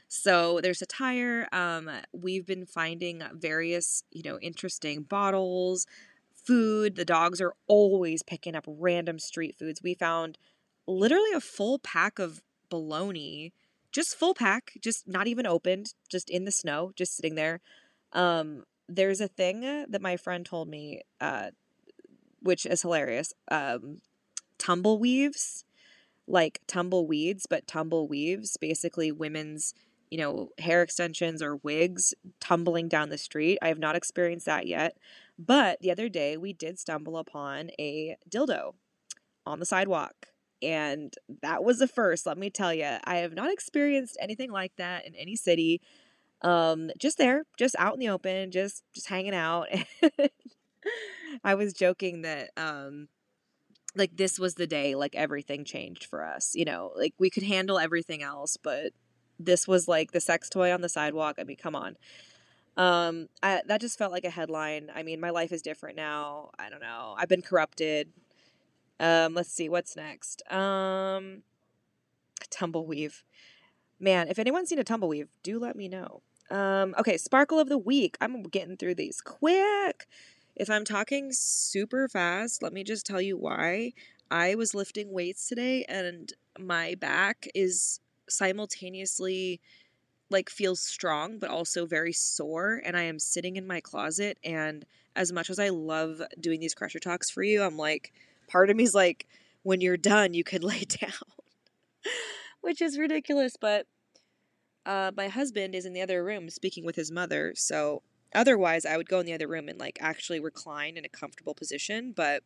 So 0.07 0.59
there's 0.61 0.81
a 0.81 0.85
tire. 0.85 1.47
Um, 1.53 1.89
we've 2.11 2.45
been 2.45 2.65
finding 2.65 3.23
various, 3.33 4.03
you 4.11 4.23
know, 4.23 4.37
interesting 4.39 5.03
bottles, 5.03 5.87
food. 6.33 6.97
The 6.97 7.05
dogs 7.05 7.39
are 7.39 7.53
always 7.67 8.21
picking 8.21 8.55
up 8.55 8.65
random 8.67 9.19
street 9.19 9.55
foods. 9.57 9.81
We 9.81 9.93
found 9.93 10.37
literally 10.85 11.31
a 11.33 11.39
full 11.39 11.79
pack 11.79 12.19
of 12.19 12.41
bologna, 12.69 13.53
just 13.93 14.15
full 14.15 14.33
pack, 14.33 14.73
just 14.81 15.07
not 15.07 15.27
even 15.27 15.47
opened, 15.47 15.93
just 16.09 16.29
in 16.29 16.43
the 16.43 16.51
snow, 16.51 16.91
just 16.95 17.15
sitting 17.15 17.35
there. 17.35 17.61
Um, 18.11 18.63
there's 18.89 19.21
a 19.21 19.29
thing 19.29 19.61
that 19.61 20.01
my 20.01 20.17
friend 20.17 20.45
told 20.45 20.67
me, 20.67 21.03
uh, 21.21 21.51
which 22.41 22.65
is 22.65 22.81
hilarious. 22.81 23.33
Um, 23.49 23.97
tumbleweaves, 24.57 25.63
like 26.27 26.61
tumbleweeds, 26.67 27.45
but 27.49 27.67
tumbleweaves, 27.67 28.57
basically 28.59 29.11
women's 29.11 29.73
you 30.11 30.17
know, 30.17 30.49
hair 30.59 30.83
extensions 30.83 31.41
or 31.41 31.55
wigs 31.55 32.13
tumbling 32.41 32.89
down 32.89 33.09
the 33.09 33.17
street. 33.17 33.57
I 33.61 33.69
have 33.69 33.79
not 33.79 33.95
experienced 33.95 34.45
that 34.45 34.67
yet. 34.67 34.97
But 35.39 35.79
the 35.81 35.89
other 35.89 36.09
day 36.09 36.37
we 36.37 36.53
did 36.53 36.77
stumble 36.77 37.17
upon 37.17 37.71
a 37.79 38.17
dildo 38.29 38.73
on 39.45 39.59
the 39.59 39.65
sidewalk. 39.65 40.27
And 40.61 41.13
that 41.41 41.63
was 41.63 41.79
the 41.79 41.87
first, 41.87 42.27
let 42.27 42.37
me 42.37 42.51
tell 42.51 42.73
you. 42.73 42.97
I 43.05 43.17
have 43.17 43.33
not 43.33 43.51
experienced 43.51 44.17
anything 44.21 44.51
like 44.51 44.75
that 44.75 45.07
in 45.07 45.15
any 45.15 45.35
city. 45.35 45.81
Um, 46.43 46.91
just 46.99 47.17
there, 47.17 47.43
just 47.57 47.75
out 47.79 47.93
in 47.93 47.99
the 47.99 48.09
open, 48.09 48.51
just 48.51 48.83
just 48.93 49.07
hanging 49.07 49.33
out. 49.33 49.67
I 51.43 51.55
was 51.55 51.73
joking 51.73 52.21
that 52.23 52.49
um 52.57 53.07
like 53.95 54.15
this 54.15 54.39
was 54.39 54.55
the 54.55 54.67
day 54.67 54.95
like 54.95 55.15
everything 55.15 55.65
changed 55.65 56.05
for 56.05 56.25
us. 56.25 56.55
You 56.55 56.65
know, 56.65 56.91
like 56.95 57.13
we 57.17 57.29
could 57.29 57.43
handle 57.43 57.79
everything 57.79 58.23
else, 58.23 58.57
but 58.57 58.93
this 59.39 59.67
was 59.67 59.87
like 59.87 60.11
the 60.11 60.21
sex 60.21 60.49
toy 60.49 60.73
on 60.73 60.81
the 60.81 60.89
sidewalk. 60.89 61.35
I 61.39 61.43
mean, 61.43 61.57
come 61.57 61.75
on. 61.75 61.97
Um, 62.77 63.27
I, 63.43 63.61
that 63.67 63.81
just 63.81 63.97
felt 63.97 64.11
like 64.11 64.23
a 64.23 64.29
headline. 64.29 64.89
I 64.95 65.03
mean, 65.03 65.19
my 65.19 65.29
life 65.29 65.51
is 65.51 65.61
different 65.61 65.97
now. 65.97 66.51
I 66.57 66.69
don't 66.69 66.81
know. 66.81 67.15
I've 67.17 67.27
been 67.27 67.41
corrupted. 67.41 68.09
Um, 68.99 69.33
let's 69.33 69.51
see 69.51 69.67
what's 69.67 69.95
next. 69.95 70.41
Um, 70.51 71.43
tumbleweave. 72.49 73.23
Man, 73.99 74.27
if 74.29 74.39
anyone's 74.39 74.69
seen 74.69 74.79
a 74.79 74.83
tumbleweave, 74.83 75.27
do 75.43 75.59
let 75.59 75.75
me 75.75 75.87
know. 75.87 76.21
Um, 76.49 76.95
okay, 76.99 77.17
sparkle 77.17 77.59
of 77.59 77.69
the 77.69 77.77
week. 77.77 78.17
I'm 78.21 78.43
getting 78.43 78.77
through 78.77 78.95
these 78.95 79.21
quick. 79.21 80.07
If 80.61 80.69
I'm 80.69 80.85
talking 80.85 81.31
super 81.33 82.07
fast, 82.07 82.61
let 82.61 82.71
me 82.71 82.83
just 82.83 83.03
tell 83.03 83.19
you 83.19 83.35
why. 83.35 83.93
I 84.29 84.53
was 84.53 84.75
lifting 84.75 85.11
weights 85.11 85.47
today 85.47 85.85
and 85.89 86.31
my 86.59 86.93
back 86.93 87.47
is 87.55 87.99
simultaneously 88.29 89.59
like 90.29 90.51
feels 90.51 90.79
strong 90.79 91.39
but 91.39 91.49
also 91.49 91.87
very 91.87 92.13
sore 92.13 92.79
and 92.85 92.95
I 92.95 93.01
am 93.01 93.17
sitting 93.17 93.55
in 93.55 93.65
my 93.65 93.81
closet 93.81 94.37
and 94.43 94.85
as 95.15 95.33
much 95.33 95.49
as 95.49 95.57
I 95.57 95.69
love 95.69 96.21
doing 96.39 96.59
these 96.59 96.75
crusher 96.75 96.99
talks 96.99 97.31
for 97.31 97.41
you, 97.41 97.63
I'm 97.63 97.75
like 97.75 98.13
part 98.47 98.69
of 98.69 98.75
me's 98.75 98.93
like 98.93 99.25
when 99.63 99.81
you're 99.81 99.97
done 99.97 100.35
you 100.35 100.43
can 100.43 100.61
lay 100.61 100.81
down. 100.81 101.31
Which 102.61 102.83
is 102.83 102.99
ridiculous, 102.99 103.55
but 103.59 103.87
uh, 104.85 105.09
my 105.17 105.27
husband 105.27 105.73
is 105.73 105.87
in 105.87 105.93
the 105.93 106.01
other 106.03 106.23
room 106.23 106.51
speaking 106.51 106.85
with 106.85 106.97
his 106.97 107.11
mother, 107.11 107.53
so 107.55 108.03
otherwise 108.33 108.85
I 108.85 108.97
would 108.97 109.09
go 109.09 109.19
in 109.19 109.25
the 109.25 109.33
other 109.33 109.47
room 109.47 109.69
and 109.69 109.79
like 109.79 109.97
actually 110.01 110.39
recline 110.39 110.97
in 110.97 111.05
a 111.05 111.09
comfortable 111.09 111.53
position, 111.53 112.13
but 112.15 112.43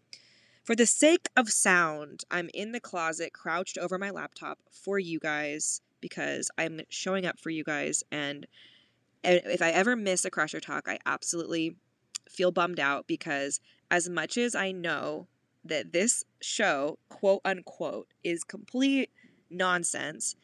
for 0.64 0.76
the 0.76 0.88
sake 0.88 1.30
of 1.36 1.50
sound, 1.50 2.24
I'm 2.32 2.50
in 2.54 2.72
the 2.72 2.80
closet, 2.80 3.34
crouched 3.34 3.78
over 3.78 4.00
my 4.00 4.10
laptop 4.10 4.58
for 4.72 4.98
you 4.98 5.20
guys 5.20 5.82
because 6.02 6.50
I'm 6.58 6.82
showing 6.90 7.26
up 7.26 7.40
for 7.40 7.52
you 7.52 7.64
guys. 7.64 8.04
And 8.12 8.48
if 9.24 9.62
I 9.62 9.70
ever 9.70 9.96
miss 9.96 10.26
a 10.26 10.32
Crusher 10.32 10.60
Talk, 10.60 10.88
I 10.88 10.98
absolutely 11.06 11.76
feel 12.30 12.52
bummed 12.52 12.80
out 12.80 13.06
because 13.06 13.60
as 13.92 14.10
much 14.10 14.38
as 14.38 14.56
I 14.56 14.72
know 14.72 15.28
that 15.64 15.94
this 15.94 16.24
show, 16.42 16.98
quote 17.10 17.42
unquote, 17.46 18.08
is 18.24 18.44
complete 18.44 19.12
nonsense 19.50 20.36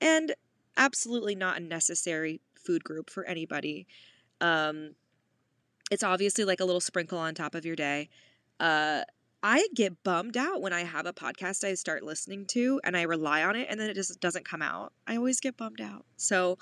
and 0.00 0.34
absolutely 0.76 1.34
not 1.34 1.58
a 1.58 1.60
necessary 1.60 2.40
food 2.54 2.84
group 2.84 3.10
for 3.10 3.24
anybody. 3.24 3.86
Um, 4.40 4.94
it's 5.90 6.02
obviously 6.02 6.44
like 6.44 6.60
a 6.60 6.64
little 6.64 6.80
sprinkle 6.80 7.18
on 7.18 7.34
top 7.34 7.54
of 7.54 7.64
your 7.64 7.76
day. 7.76 8.08
Uh, 8.60 9.02
I 9.42 9.68
get 9.74 10.02
bummed 10.02 10.36
out 10.36 10.60
when 10.60 10.72
I 10.72 10.82
have 10.82 11.06
a 11.06 11.12
podcast 11.12 11.62
I 11.64 11.74
start 11.74 12.02
listening 12.02 12.44
to 12.46 12.80
and 12.82 12.96
I 12.96 13.02
rely 13.02 13.44
on 13.44 13.54
it 13.54 13.68
and 13.70 13.78
then 13.78 13.88
it 13.88 13.94
just 13.94 14.20
doesn't 14.20 14.44
come 14.44 14.62
out. 14.62 14.92
I 15.06 15.16
always 15.16 15.40
get 15.40 15.56
bummed 15.56 15.80
out. 15.80 16.04
So 16.16 16.58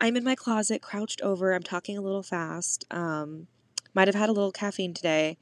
I'm 0.00 0.16
in 0.16 0.24
my 0.24 0.34
closet, 0.34 0.82
crouched 0.82 1.20
over. 1.20 1.52
I'm 1.52 1.62
talking 1.62 1.96
a 1.96 2.00
little 2.00 2.22
fast. 2.22 2.84
Um, 2.90 3.46
might 3.94 4.08
have 4.08 4.14
had 4.14 4.28
a 4.28 4.32
little 4.32 4.52
caffeine 4.52 4.94
today. 4.94 5.36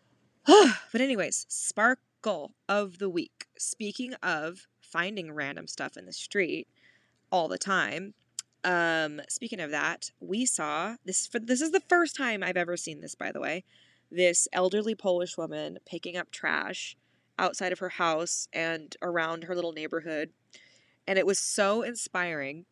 but, 0.46 1.00
anyways, 1.00 1.46
sparkle 1.48 2.52
of 2.68 2.98
the 2.98 3.08
week. 3.08 3.46
Speaking 3.56 4.14
of 4.14 4.66
finding 4.80 5.32
random 5.32 5.68
stuff 5.68 5.96
in 5.96 6.06
the 6.06 6.12
street 6.12 6.66
all 7.30 7.46
the 7.46 7.58
time, 7.58 8.14
um, 8.68 9.22
speaking 9.28 9.60
of 9.60 9.70
that, 9.70 10.10
we 10.20 10.44
saw 10.44 10.96
this. 11.04 11.26
For, 11.26 11.38
this 11.38 11.62
is 11.62 11.70
the 11.70 11.82
first 11.88 12.14
time 12.14 12.42
I've 12.42 12.56
ever 12.56 12.76
seen 12.76 13.00
this, 13.00 13.14
by 13.14 13.32
the 13.32 13.40
way 13.40 13.64
this 14.10 14.48
elderly 14.52 14.94
Polish 14.94 15.36
woman 15.36 15.78
picking 15.86 16.16
up 16.16 16.30
trash 16.30 16.96
outside 17.38 17.72
of 17.72 17.78
her 17.78 17.90
house 17.90 18.48
and 18.52 18.96
around 19.02 19.44
her 19.44 19.54
little 19.54 19.72
neighborhood. 19.72 20.30
And 21.06 21.18
it 21.18 21.26
was 21.26 21.38
so 21.38 21.82
inspiring 21.82 22.66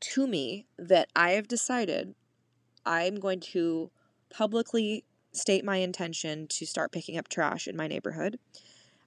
to 0.00 0.26
me 0.26 0.66
that 0.78 1.08
I 1.14 1.32
have 1.32 1.48
decided 1.48 2.14
I'm 2.84 3.16
going 3.16 3.40
to 3.52 3.90
publicly 4.30 5.04
state 5.32 5.64
my 5.64 5.76
intention 5.76 6.46
to 6.48 6.66
start 6.66 6.92
picking 6.92 7.16
up 7.16 7.28
trash 7.28 7.68
in 7.68 7.76
my 7.76 7.86
neighborhood. 7.86 8.38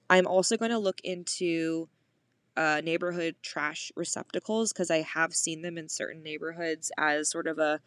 I'm 0.08 0.26
also 0.26 0.56
going 0.56 0.70
to 0.70 0.78
look 0.78 1.00
into 1.04 1.88
uh, 2.56 2.80
neighborhood 2.82 3.36
trash 3.42 3.92
receptacles 3.96 4.72
because 4.72 4.90
I 4.90 5.02
have 5.02 5.34
seen 5.34 5.62
them 5.62 5.76
in 5.78 5.88
certain 5.88 6.22
neighborhoods 6.22 6.90
as 6.96 7.30
sort 7.30 7.46
of 7.46 7.58
a 7.58 7.80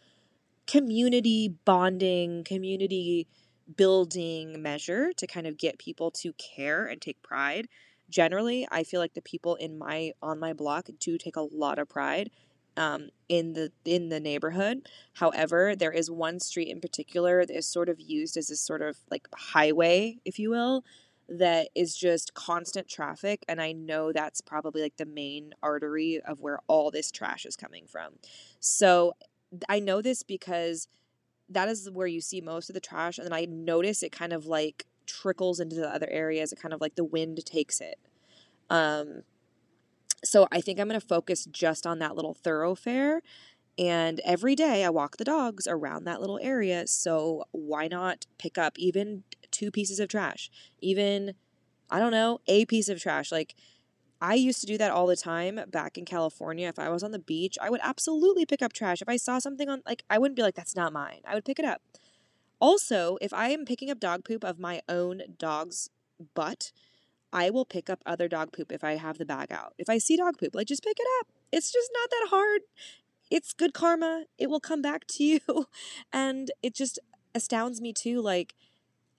community 0.67 1.55
bonding, 1.65 2.43
community 2.43 3.27
building 3.75 4.61
measure 4.61 5.11
to 5.13 5.27
kind 5.27 5.47
of 5.47 5.57
get 5.57 5.79
people 5.79 6.11
to 6.11 6.33
care 6.33 6.85
and 6.85 7.01
take 7.01 7.21
pride. 7.21 7.67
Generally, 8.09 8.67
I 8.71 8.83
feel 8.83 8.99
like 8.99 9.13
the 9.13 9.21
people 9.21 9.55
in 9.55 9.77
my 9.77 10.13
on 10.21 10.39
my 10.39 10.53
block 10.53 10.89
do 10.99 11.17
take 11.17 11.35
a 11.35 11.41
lot 11.41 11.79
of 11.79 11.89
pride 11.89 12.31
um, 12.77 13.09
in 13.27 13.53
the 13.53 13.71
in 13.85 14.09
the 14.09 14.19
neighborhood. 14.19 14.87
However, 15.13 15.75
there 15.75 15.91
is 15.91 16.09
one 16.09 16.39
street 16.39 16.69
in 16.69 16.81
particular 16.81 17.45
that 17.45 17.55
is 17.55 17.67
sort 17.67 17.89
of 17.89 17.99
used 17.99 18.37
as 18.37 18.49
a 18.49 18.55
sort 18.55 18.81
of 18.81 18.97
like 19.11 19.27
highway, 19.35 20.17
if 20.25 20.39
you 20.39 20.49
will, 20.49 20.83
that 21.29 21.69
is 21.75 21.95
just 21.95 22.33
constant 22.33 22.87
traffic, 22.87 23.45
and 23.47 23.61
I 23.61 23.71
know 23.71 24.11
that's 24.11 24.41
probably 24.41 24.81
like 24.81 24.97
the 24.97 25.05
main 25.05 25.53
artery 25.61 26.19
of 26.25 26.39
where 26.39 26.59
all 26.67 26.91
this 26.91 27.11
trash 27.11 27.45
is 27.45 27.55
coming 27.55 27.85
from. 27.87 28.13
So 28.59 29.15
I 29.67 29.79
know 29.79 30.01
this 30.01 30.23
because 30.23 30.87
that 31.49 31.67
is 31.67 31.89
where 31.89 32.07
you 32.07 32.21
see 32.21 32.41
most 32.41 32.69
of 32.69 32.73
the 32.73 32.79
trash. 32.79 33.17
And 33.17 33.25
then 33.25 33.33
I 33.33 33.45
notice 33.45 34.03
it 34.03 34.11
kind 34.11 34.33
of 34.33 34.45
like 34.45 34.85
trickles 35.05 35.59
into 35.59 35.75
the 35.75 35.89
other 35.89 36.07
areas. 36.09 36.51
It 36.51 36.61
kind 36.61 36.73
of 36.73 36.81
like 36.81 36.95
the 36.95 37.03
wind 37.03 37.43
takes 37.45 37.81
it. 37.81 37.97
Um, 38.69 39.23
so 40.23 40.47
I 40.51 40.61
think 40.61 40.79
I'm 40.79 40.87
going 40.87 40.99
to 40.99 41.05
focus 41.05 41.45
just 41.45 41.87
on 41.87 41.99
that 41.99 42.15
little 42.15 42.33
thoroughfare. 42.33 43.21
And 43.79 44.19
every 44.25 44.55
day 44.55 44.83
I 44.83 44.89
walk 44.89 45.15
the 45.15 45.23
dogs 45.23 45.65
around 45.65 46.03
that 46.03 46.19
little 46.19 46.37
area. 46.41 46.85
So 46.85 47.45
why 47.51 47.87
not 47.87 48.25
pick 48.37 48.57
up 48.57 48.77
even 48.77 49.23
two 49.51 49.71
pieces 49.71 50.01
of 50.01 50.09
trash? 50.09 50.51
Even, 50.81 51.33
I 51.89 51.99
don't 51.99 52.11
know, 52.11 52.41
a 52.45 52.65
piece 52.65 52.89
of 52.89 53.01
trash. 53.01 53.31
Like, 53.31 53.55
I 54.21 54.33
used 54.33 54.59
to 54.59 54.67
do 54.67 54.77
that 54.77 54.91
all 54.91 55.07
the 55.07 55.15
time 55.15 55.61
back 55.69 55.97
in 55.97 56.03
California. 56.03 56.67
If 56.67 56.77
I 56.77 56.89
was 56.89 57.03
on 57.03 57.11
the 57.11 57.19
beach, 57.19 57.57
I 57.61 57.69
would 57.69 57.79
absolutely 57.81 58.45
pick 58.45 58.61
up 58.61 58.73
trash. 58.73 59.01
If 59.01 59.07
I 59.07 59.15
saw 59.15 59.39
something 59.39 59.69
on, 59.69 59.81
like, 59.85 60.03
I 60.09 60.17
wouldn't 60.17 60.35
be 60.35 60.41
like, 60.41 60.55
that's 60.55 60.75
not 60.75 60.91
mine. 60.91 61.21
I 61.25 61.33
would 61.33 61.45
pick 61.45 61.57
it 61.57 61.63
up. 61.63 61.81
Also, 62.59 63.17
if 63.21 63.33
I 63.33 63.47
am 63.51 63.63
picking 63.63 63.89
up 63.89 64.01
dog 64.01 64.25
poop 64.25 64.43
of 64.43 64.59
my 64.59 64.81
own 64.89 65.21
dog's 65.37 65.89
butt, 66.35 66.73
I 67.31 67.49
will 67.49 67.63
pick 67.63 67.89
up 67.89 68.01
other 68.05 68.27
dog 68.27 68.51
poop 68.51 68.73
if 68.73 68.83
I 68.83 68.97
have 68.97 69.19
the 69.19 69.25
bag 69.25 69.53
out. 69.53 69.73
If 69.77 69.87
I 69.87 69.99
see 69.99 70.17
dog 70.17 70.37
poop, 70.37 70.53
like, 70.53 70.67
just 70.67 70.83
pick 70.83 70.97
it 70.99 71.07
up. 71.21 71.27
It's 71.53 71.71
just 71.71 71.89
not 71.93 72.09
that 72.09 72.27
hard. 72.29 72.61
It's 73.29 73.53
good 73.53 73.73
karma. 73.73 74.25
It 74.37 74.49
will 74.49 74.59
come 74.59 74.81
back 74.81 75.05
to 75.07 75.23
you. 75.23 75.39
And 76.13 76.51
it 76.63 76.73
just 76.75 76.99
astounds 77.35 77.81
me, 77.81 77.93
too. 77.93 78.21
Like, 78.21 78.55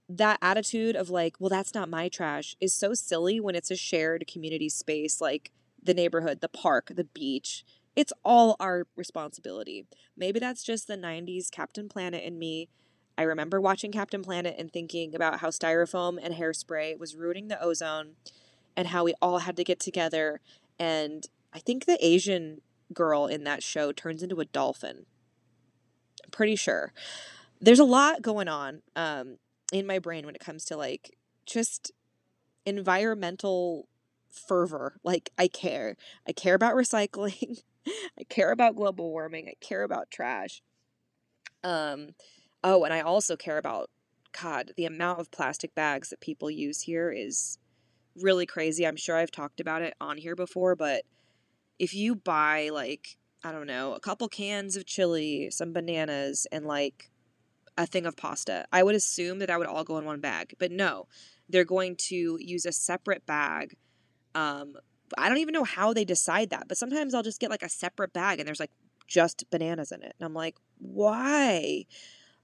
that 0.09 0.38
attitude 0.43 0.97
of 0.97 1.09
like, 1.09 1.37
well, 1.38 1.49
that's 1.49 1.73
not 1.75 1.88
my 1.88 2.09
trash 2.09 2.57
is 2.61 2.75
so 2.75 2.95
silly 2.95 3.38
when 3.38 3.55
it's 3.55 3.71
a 3.71 3.76
shared 3.76 4.26
community 4.26 4.69
space 4.69 5.21
like 5.21 5.52
the 5.83 5.95
neighborhood, 5.95 6.40
the 6.40 6.49
park, 6.49 6.90
the 6.95 7.05
beach. 7.05 7.64
it's 7.97 8.12
all 8.25 8.57
our 8.61 8.87
responsibility. 8.97 9.87
Maybe 10.17 10.38
that's 10.40 10.62
just 10.62 10.87
the 10.87 10.97
90s 10.97 11.50
Captain 11.50 11.88
Planet 11.88 12.23
in 12.25 12.38
me. 12.38 12.69
I 13.19 13.23
remember 13.23 13.61
watching 13.61 13.93
Captain 13.93 14.23
Planet 14.23 14.55
and 14.59 14.73
thinking 14.73 15.14
about 15.14 15.40
how 15.40 15.49
styrofoam 15.49 16.19
and 16.23 16.35
hairspray 16.35 16.99
was 16.99 17.17
ruining 17.17 17.49
the 17.49 17.62
ozone 17.62 18.12
and 18.76 18.88
how 18.88 19.05
we 19.05 19.14
all 19.21 19.38
had 19.40 19.57
to 19.57 19.64
get 19.64 19.81
together. 19.81 20.40
And 20.79 21.26
I 21.52 21.59
think 21.59 21.85
the 21.85 21.99
Asian 22.05 22.62
girl 22.92 23.26
in 23.26 23.44
that 23.44 23.62
show 23.62 23.92
turns 23.92 24.23
into 24.23 24.40
a 24.40 24.44
dolphin. 24.44 25.06
I'm 26.25 26.30
pretty 26.30 26.56
sure. 26.56 26.92
There's 27.61 27.78
a 27.78 27.85
lot 27.85 28.23
going 28.23 28.49
on 28.49 28.82
um, 28.97 29.37
in 29.73 29.87
my 29.87 29.99
brain 29.99 30.26
when 30.26 30.35
it 30.35 30.40
comes 30.40 30.64
to 30.66 30.76
like 30.76 31.16
just 31.47 31.92
environmental 32.64 33.88
fervor. 34.30 34.97
Like, 35.02 35.30
I 35.38 35.49
care. 35.49 35.97
I 36.26 36.32
care 36.32 36.54
about 36.54 36.75
recycling. 36.75 37.62
I 38.18 38.25
care 38.28 38.52
about 38.52 38.76
global 38.76 39.11
warming. 39.11 39.49
I 39.49 39.54
care 39.61 39.82
about 39.82 40.11
trash. 40.11 40.62
Um, 41.62 42.11
oh, 42.62 42.85
and 42.85 42.94
I 42.94 43.00
also 43.00 43.37
care 43.37 43.59
about, 43.59 43.90
God, 44.40 44.73
the 44.76 44.85
amount 44.85 45.20
of 45.20 45.30
plastic 45.30 45.75
bags 45.75 46.11
that 46.11 46.20
people 46.20 46.50
use 46.50 46.82
here 46.82 47.11
is 47.11 47.59
really 48.16 48.47
crazy. 48.47 48.87
I'm 48.87 48.97
sure 48.97 49.16
I've 49.16 49.30
talked 49.30 49.61
about 49.61 49.82
it 49.82 49.94
on 50.00 50.18
here 50.18 50.37
before, 50.37 50.76
but 50.76 51.04
if 51.80 51.94
you 51.94 52.14
buy, 52.14 52.70
like, 52.72 53.16
I 53.42 53.50
don't 53.50 53.66
know, 53.66 53.94
a 53.94 54.00
couple 54.00 54.28
cans 54.28 54.76
of 54.76 54.87
chili, 54.87 55.50
some 55.50 55.72
bananas, 55.72 56.46
and 56.52 56.64
like 56.64 57.10
a 57.76 57.87
thing 57.87 58.06
of 58.06 58.16
pasta, 58.16 58.66
I 58.72 58.84
would 58.84 58.94
assume 58.94 59.40
that 59.40 59.46
that 59.46 59.58
would 59.58 59.66
all 59.66 59.82
go 59.82 59.99
in 59.99 60.04
one 60.04 60.20
bag. 60.20 60.54
But 60.58 60.70
no, 60.70 61.08
they're 61.49 61.64
going 61.64 61.96
to 61.96 62.38
use 62.40 62.64
a 62.64 62.72
separate 62.72 63.26
bag 63.26 63.76
um, 64.34 64.76
I 65.18 65.28
don't 65.28 65.38
even 65.38 65.52
know 65.52 65.64
how 65.64 65.92
they 65.92 66.04
decide 66.04 66.50
that, 66.50 66.68
but 66.68 66.76
sometimes 66.76 67.14
I'll 67.14 67.22
just 67.22 67.40
get 67.40 67.50
like 67.50 67.62
a 67.62 67.68
separate 67.68 68.12
bag 68.12 68.38
and 68.38 68.46
there's 68.46 68.60
like 68.60 68.70
just 69.06 69.49
bananas 69.50 69.92
in 69.92 70.02
it. 70.02 70.14
And 70.18 70.26
I'm 70.26 70.34
like, 70.34 70.56
why? 70.78 71.84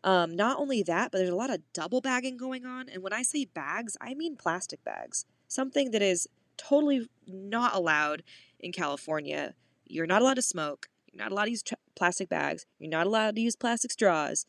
Um, 0.02 0.34
not 0.34 0.58
only 0.58 0.82
that, 0.82 1.10
but 1.10 1.18
there's 1.18 1.30
a 1.30 1.36
lot 1.36 1.50
of 1.50 1.60
double 1.72 2.00
bagging 2.00 2.36
going 2.36 2.66
on. 2.66 2.88
And 2.88 3.02
when 3.02 3.12
I 3.12 3.22
say 3.22 3.44
bags, 3.44 3.96
I 4.00 4.14
mean 4.14 4.36
plastic 4.36 4.82
bags, 4.84 5.26
something 5.48 5.92
that 5.92 6.02
is 6.02 6.28
totally 6.56 7.08
not 7.26 7.74
allowed 7.74 8.22
in 8.60 8.72
California. 8.72 9.54
You're 9.86 10.06
not 10.06 10.22
allowed 10.22 10.34
to 10.34 10.42
smoke. 10.42 10.88
You're 11.12 11.22
not 11.22 11.32
allowed 11.32 11.44
to 11.44 11.50
use 11.50 11.62
t- 11.62 11.76
plastic 11.94 12.28
bags. 12.28 12.66
You're 12.78 12.90
not 12.90 13.06
allowed 13.06 13.36
to 13.36 13.40
use 13.40 13.56
plastic 13.56 13.90
straws. 13.92 14.46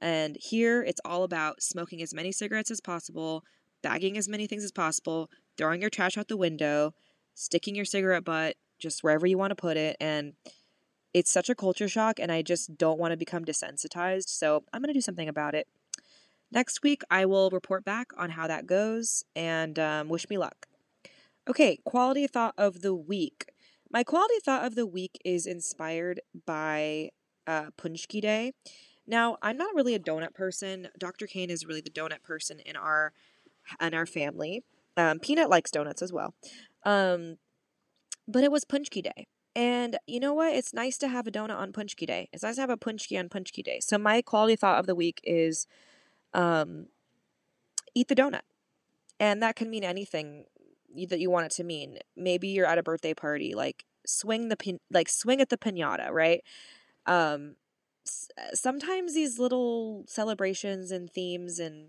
And 0.00 0.36
here 0.40 0.82
it's 0.82 1.00
all 1.04 1.22
about 1.22 1.62
smoking 1.62 2.02
as 2.02 2.12
many 2.12 2.32
cigarettes 2.32 2.70
as 2.70 2.80
possible, 2.80 3.44
bagging 3.82 4.18
as 4.18 4.28
many 4.28 4.46
things 4.46 4.64
as 4.64 4.72
possible, 4.72 5.30
throwing 5.56 5.80
your 5.80 5.90
trash 5.90 6.18
out 6.18 6.28
the 6.28 6.36
window, 6.36 6.94
sticking 7.34 7.74
your 7.74 7.84
cigarette 7.84 8.24
butt 8.24 8.56
just 8.78 9.04
wherever 9.04 9.26
you 9.26 9.38
want 9.38 9.52
to 9.52 9.56
put 9.56 9.76
it. 9.76 9.96
And 10.00 10.34
it's 11.14 11.30
such 11.30 11.48
a 11.48 11.54
culture 11.54 11.88
shock, 11.88 12.18
and 12.18 12.32
I 12.32 12.42
just 12.42 12.76
don't 12.76 12.98
want 12.98 13.12
to 13.12 13.16
become 13.16 13.44
desensitized. 13.44 14.28
So 14.28 14.64
I'm 14.72 14.82
going 14.82 14.88
to 14.88 14.94
do 14.94 15.00
something 15.00 15.28
about 15.28 15.54
it. 15.54 15.68
Next 16.50 16.82
week, 16.82 17.02
I 17.10 17.24
will 17.24 17.48
report 17.50 17.84
back 17.84 18.08
on 18.18 18.30
how 18.30 18.46
that 18.46 18.66
goes 18.66 19.24
and 19.34 19.78
um, 19.78 20.08
wish 20.08 20.28
me 20.28 20.36
luck. 20.36 20.66
Okay, 21.50 21.78
quality 21.84 22.26
thought 22.28 22.54
of 22.56 22.82
the 22.82 22.94
week. 22.94 23.46
My 23.90 24.04
quality 24.04 24.36
thought 24.44 24.64
of 24.64 24.76
the 24.76 24.86
week 24.86 25.18
is 25.24 25.44
inspired 25.44 26.20
by 26.46 27.10
uh, 27.48 27.70
Paczki 27.76 28.20
Day. 28.20 28.52
Now, 29.08 29.38
I'm 29.42 29.56
not 29.56 29.74
really 29.74 29.94
a 29.94 29.98
donut 29.98 30.34
person. 30.34 30.88
Dr. 30.96 31.26
Kane 31.26 31.50
is 31.50 31.66
really 31.66 31.80
the 31.80 31.90
donut 31.90 32.22
person 32.22 32.60
in 32.60 32.76
our 32.76 33.12
in 33.80 33.92
our 33.92 34.06
family. 34.06 34.62
Um, 34.96 35.18
Peanut 35.18 35.50
likes 35.50 35.70
donuts 35.70 36.00
as 36.00 36.12
well. 36.12 36.34
Um, 36.84 37.38
but 38.28 38.44
it 38.44 38.52
was 38.52 38.64
Paczki 38.64 39.02
Day. 39.02 39.26
And 39.56 39.98
you 40.06 40.20
know 40.20 40.32
what? 40.34 40.54
It's 40.54 40.72
nice 40.72 40.96
to 40.98 41.08
have 41.08 41.26
a 41.26 41.32
donut 41.32 41.58
on 41.58 41.72
Paczki 41.72 42.06
Day. 42.06 42.28
It's 42.32 42.44
nice 42.44 42.54
to 42.54 42.60
have 42.60 42.70
a 42.70 42.76
Paczki 42.76 43.18
on 43.18 43.28
Paczki 43.28 43.64
Day. 43.64 43.80
So 43.80 43.98
my 43.98 44.22
quality 44.22 44.54
thought 44.54 44.78
of 44.78 44.86
the 44.86 44.94
week 44.94 45.20
is 45.24 45.66
um, 46.34 46.86
eat 47.96 48.06
the 48.06 48.14
donut. 48.14 48.42
And 49.18 49.42
that 49.42 49.56
can 49.56 49.70
mean 49.70 49.84
anything 49.84 50.44
that 51.08 51.20
you 51.20 51.30
want 51.30 51.46
it 51.46 51.52
to 51.52 51.64
mean. 51.64 51.98
Maybe 52.16 52.48
you're 52.48 52.66
at 52.66 52.78
a 52.78 52.82
birthday 52.82 53.14
party, 53.14 53.54
like 53.54 53.84
swing 54.06 54.48
the 54.48 54.56
pin, 54.56 54.80
like 54.90 55.08
swing 55.08 55.40
at 55.40 55.48
the 55.48 55.58
piñata, 55.58 56.10
right? 56.10 56.42
Um, 57.06 57.56
sometimes 58.54 59.14
these 59.14 59.38
little 59.38 60.04
celebrations 60.06 60.90
and 60.90 61.10
themes 61.10 61.58
and 61.58 61.88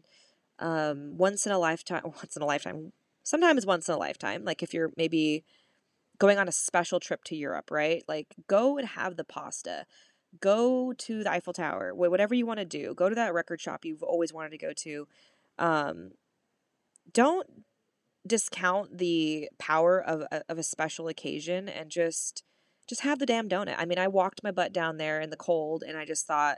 um, 0.60 1.18
once 1.18 1.46
in 1.46 1.52
a 1.52 1.60
lifetime, 1.60 2.04
once 2.06 2.36
in 2.36 2.42
a 2.42 2.46
lifetime, 2.46 2.94
sometimes 3.24 3.66
once 3.66 3.88
in 3.88 3.96
a 3.96 3.98
lifetime. 3.98 4.44
Like 4.44 4.63
if 4.63 4.74
you're 4.74 4.92
maybe 4.98 5.44
going 6.18 6.38
on 6.38 6.48
a 6.48 6.52
special 6.52 7.00
trip 7.00 7.24
to 7.26 7.36
Europe, 7.36 7.72
right? 7.72 8.04
Like 8.08 8.36
go 8.48 8.78
and 8.78 8.88
have 8.88 9.18
the 9.18 9.24
pasta. 9.24 9.86
Go 10.39 10.94
to 10.94 11.24
the 11.24 11.32
Eiffel 11.32 11.54
Tower, 11.54 11.94
whatever 11.94 12.34
you 12.34 12.48
want 12.48 12.60
to 12.60 12.66
do. 12.66 12.96
Go 12.96 13.08
to 13.08 13.13
that 13.13 13.36
record 13.36 13.62
shop 13.62 13.86
you've 13.86 14.02
always 14.02 14.34
wanted 14.34 14.50
to 14.50 14.58
go 14.58 14.74
to. 14.74 15.08
Um, 15.60 16.12
don't 17.12 17.48
discount 18.25 18.97
the 18.97 19.49
power 19.57 20.01
of, 20.01 20.23
of 20.47 20.57
a 20.57 20.63
special 20.63 21.07
occasion 21.07 21.67
and 21.67 21.89
just 21.89 22.43
just 22.88 23.01
have 23.01 23.19
the 23.19 23.25
damn 23.25 23.47
donut. 23.47 23.75
I 23.77 23.86
mean, 23.86 23.97
I 23.97 24.09
walked 24.09 24.43
my 24.43 24.51
butt 24.51 24.73
down 24.73 24.97
there 24.97 25.21
in 25.21 25.29
the 25.29 25.38
cold 25.38 25.83
and 25.88 25.97
I 25.97 26.03
just 26.03 26.27
thought, 26.27 26.57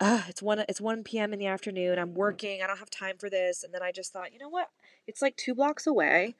uh, 0.00 0.22
it's 0.28 0.42
one 0.42 0.64
it's 0.68 0.80
1 0.80 1.04
p.m. 1.04 1.32
in 1.32 1.38
the 1.38 1.46
afternoon. 1.46 1.98
I'm 1.98 2.14
working. 2.14 2.62
I 2.62 2.66
don't 2.66 2.78
have 2.78 2.90
time 2.90 3.16
for 3.18 3.28
this. 3.28 3.64
And 3.64 3.74
then 3.74 3.82
I 3.82 3.90
just 3.90 4.12
thought, 4.12 4.32
you 4.32 4.38
know 4.38 4.48
what? 4.48 4.68
It's 5.06 5.22
like 5.22 5.36
two 5.36 5.54
blocks 5.54 5.86
away. 5.86 6.36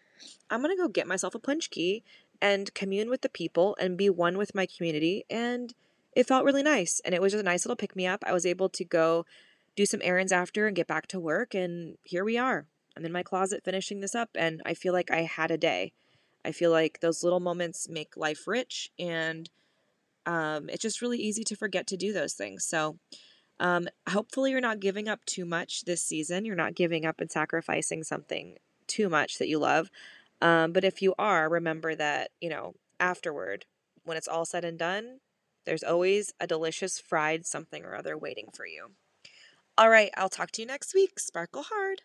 I'm 0.51 0.63
gonna 0.63 0.77
go 0.77 0.89
get 0.89 1.07
myself 1.07 1.35
a 1.35 1.41
paczki 1.41 2.03
and 2.41 2.73
commune 2.75 3.11
with 3.11 3.23
the 3.23 3.29
people 3.29 3.77
and 3.81 3.97
be 3.97 4.11
one 4.11 4.39
with 4.39 4.55
my 4.55 4.67
community. 4.67 5.25
And 5.29 5.75
it 6.15 6.27
felt 6.27 6.45
really 6.45 6.63
nice. 6.63 7.01
And 7.05 7.15
it 7.15 7.21
was 7.21 7.33
just 7.33 7.43
a 7.43 7.45
nice 7.45 7.65
little 7.65 7.77
pick 7.77 7.97
me 7.97 8.07
up. 8.07 8.23
I 8.27 8.33
was 8.33 8.47
able 8.47 8.69
to 8.71 8.85
go 8.85 9.27
do 9.75 9.87
some 9.87 10.01
errands 10.03 10.33
after 10.33 10.67
and 10.67 10.77
get 10.77 10.87
back 10.87 11.07
to 11.09 11.21
work. 11.21 11.55
And 11.55 11.97
here 12.05 12.25
we 12.25 12.39
are. 12.39 12.67
I'm 12.99 13.05
in 13.05 13.13
my 13.13 13.23
closet 13.23 13.65
finishing 13.65 14.01
this 14.01 14.15
up. 14.15 14.31
And 14.35 14.61
I 14.67 14.75
feel 14.75 14.93
like 14.93 15.11
I 15.11 15.23
had 15.23 15.51
a 15.51 15.59
day. 15.59 15.93
I 16.45 16.53
feel 16.53 16.71
like 16.71 17.01
those 17.01 17.23
little 17.23 17.41
moments 17.41 17.89
make 17.89 18.17
life 18.17 18.47
rich. 18.47 18.91
And 18.99 19.49
um, 20.27 20.69
it's 20.69 20.83
just 20.83 21.01
really 21.01 21.19
easy 21.19 21.45
to 21.45 21.57
forget 21.57 21.87
to 21.87 21.97
do 21.97 22.13
those 22.13 22.35
things. 22.35 22.65
So, 22.65 22.99
um, 23.61 23.89
hopefully, 24.09 24.53
you're 24.53 24.61
not 24.61 24.79
giving 24.79 25.09
up 25.09 25.25
too 25.25 25.45
much 25.45 25.85
this 25.85 26.03
season. 26.03 26.45
You're 26.45 26.55
not 26.55 26.77
giving 26.77 27.05
up 27.05 27.21
and 27.21 27.29
sacrificing 27.31 28.05
something 28.05 28.57
too 28.87 29.09
much 29.09 29.39
that 29.39 29.49
you 29.49 29.59
love. 29.59 29.91
Um, 30.41 30.73
but 30.73 30.85
if 30.85 31.03
you 31.03 31.15
are, 31.19 31.49
remember 31.49 31.97
that, 31.97 32.31
you 32.41 32.51
know, 32.51 32.75
afterward, 33.01 33.65
when 34.05 34.17
it's 34.17 34.29
all 34.29 34.45
said 34.45 34.65
and 34.65 34.79
done, 34.79 35.19
there's 35.67 35.83
always 35.83 36.33
a 36.39 36.47
delicious 36.47 37.01
fried 37.01 37.47
something 37.47 37.85
or 37.85 37.97
other 37.97 38.17
waiting 38.17 38.49
for 38.55 38.65
you. 38.65 38.93
All 39.77 39.91
right, 39.91 40.11
I'll 40.17 40.29
talk 40.29 40.53
to 40.53 40.63
you 40.63 40.67
next 40.69 40.95
week. 40.95 41.19
Sparkle 41.19 41.65
hard. 41.65 41.97